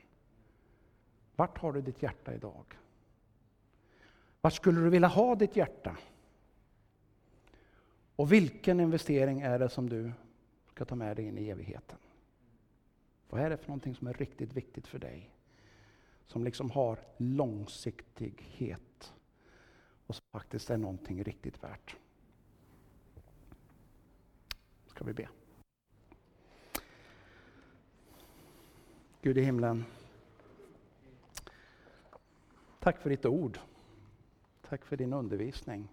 Vart 1.40 1.58
har 1.58 1.72
du 1.72 1.80
ditt 1.80 2.02
hjärta 2.02 2.34
idag? 2.34 2.64
Vart 4.40 4.52
skulle 4.52 4.80
du 4.80 4.90
vilja 4.90 5.08
ha 5.08 5.34
ditt 5.34 5.56
hjärta? 5.56 5.96
Och 8.16 8.32
vilken 8.32 8.80
investering 8.80 9.40
är 9.40 9.58
det 9.58 9.68
som 9.68 9.88
du 9.88 10.12
ska 10.70 10.84
ta 10.84 10.94
med 10.94 11.16
dig 11.16 11.24
in 11.26 11.38
i 11.38 11.48
evigheten? 11.48 11.98
Vad 13.30 13.40
är 13.40 13.50
det 13.50 13.56
för 13.56 13.68
någonting 13.68 13.94
som 13.94 14.06
är 14.06 14.12
riktigt 14.12 14.52
viktigt 14.52 14.86
för 14.86 14.98
dig? 14.98 15.30
Som 16.26 16.44
liksom 16.44 16.70
har 16.70 16.98
långsiktighet 17.16 19.12
och 20.06 20.14
som 20.14 20.24
faktiskt 20.32 20.70
är 20.70 20.76
någonting 20.76 21.24
riktigt 21.24 21.62
värt. 21.62 21.96
Ska 24.86 25.04
vi 25.04 25.12
be. 25.12 25.28
Gud 29.22 29.38
i 29.38 29.42
himlen. 29.42 29.84
Tack 32.80 33.00
för 33.00 33.10
ditt 33.10 33.26
ord. 33.26 33.58
Tack 34.68 34.84
för 34.84 34.96
din 34.96 35.12
undervisning. 35.12 35.88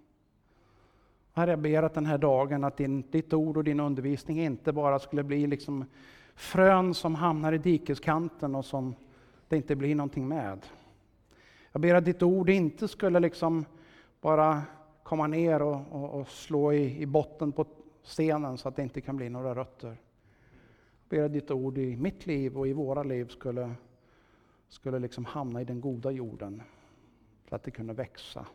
Herre, 1.33 1.51
jag 1.51 1.59
ber 1.59 1.83
att 1.83 1.93
den 1.93 2.05
här 2.05 2.17
dagen, 2.17 2.63
att 2.63 2.77
din, 2.77 3.03
ditt 3.11 3.33
ord 3.33 3.57
och 3.57 3.63
din 3.63 3.79
undervisning 3.79 4.41
inte 4.41 4.73
bara 4.73 4.99
skulle 4.99 5.23
bli 5.23 5.47
liksom 5.47 5.85
frön 6.35 6.93
som 6.93 7.15
hamnar 7.15 7.53
i 7.53 7.57
dikeskanten 7.57 8.55
och 8.55 8.65
som 8.65 8.95
det 9.47 9.57
inte 9.57 9.75
blir 9.75 9.95
någonting 9.95 10.27
med. 10.27 10.65
Jag 11.71 11.81
ber 11.81 11.95
att 11.95 12.05
ditt 12.05 12.23
ord 12.23 12.49
inte 12.49 12.87
skulle 12.87 13.19
liksom 13.19 13.65
bara 14.21 14.61
komma 15.03 15.27
ner 15.27 15.61
och, 15.61 15.81
och, 15.91 16.19
och 16.19 16.27
slå 16.27 16.73
i, 16.73 17.01
i 17.01 17.05
botten 17.05 17.51
på 17.51 17.65
stenen 18.03 18.57
så 18.57 18.69
att 18.69 18.75
det 18.75 18.83
inte 18.83 19.01
kan 19.01 19.17
bli 19.17 19.29
några 19.29 19.55
rötter. 19.55 19.97
Jag 21.09 21.09
ber 21.09 21.23
att 21.23 21.33
ditt 21.33 21.51
ord 21.51 21.77
i 21.77 21.95
mitt 21.95 22.25
liv 22.25 22.57
och 22.57 22.67
i 22.67 22.73
våra 22.73 23.03
liv 23.03 23.25
skulle, 23.25 23.71
skulle 24.69 24.99
liksom 24.99 25.25
hamna 25.25 25.61
i 25.61 25.65
den 25.65 25.81
goda 25.81 26.11
jorden 26.11 26.61
för 27.47 27.55
att 27.55 27.63
det 27.63 27.71
kunde 27.71 27.93
växa, 27.93 28.47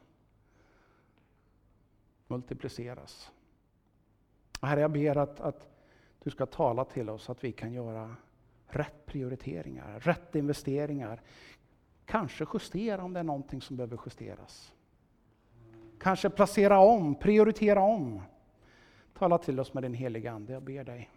multipliceras. 2.27 3.33
Herre, 4.63 4.81
jag 4.81 4.93
ber 4.93 5.17
att, 5.17 5.41
att 5.41 5.69
du 6.23 6.31
ska 6.31 6.47
tala 6.47 6.85
till 6.85 7.11
oss 7.11 7.23
så 7.23 7.33
att 7.33 7.45
vi 7.45 7.53
kan 7.53 7.73
göra 7.73 8.17
rätt 8.67 9.07
prioriteringar, 9.07 10.01
rätt 10.01 10.35
investeringar. 10.35 11.21
Kanske 12.05 12.47
justera 12.55 13.05
om 13.05 13.13
det 13.13 13.21
är 13.21 13.25
någonting 13.25 13.61
som 13.61 13.77
behöver 13.77 14.01
justeras. 14.07 14.73
Kanske 15.99 16.31
placera 16.31 16.79
om, 16.79 17.15
prioritera 17.15 17.81
om. 17.81 18.23
Tala 19.15 19.39
till 19.39 19.61
oss 19.61 19.75
med 19.75 19.83
din 19.83 19.95
heliga 19.95 20.33
Ande, 20.33 20.53
jag 20.53 20.63
ber 20.63 20.85
dig. 20.85 21.11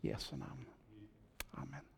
I 0.00 0.08
Jesu 0.08 0.36
namn. 0.36 0.64
Amen. 1.50 1.91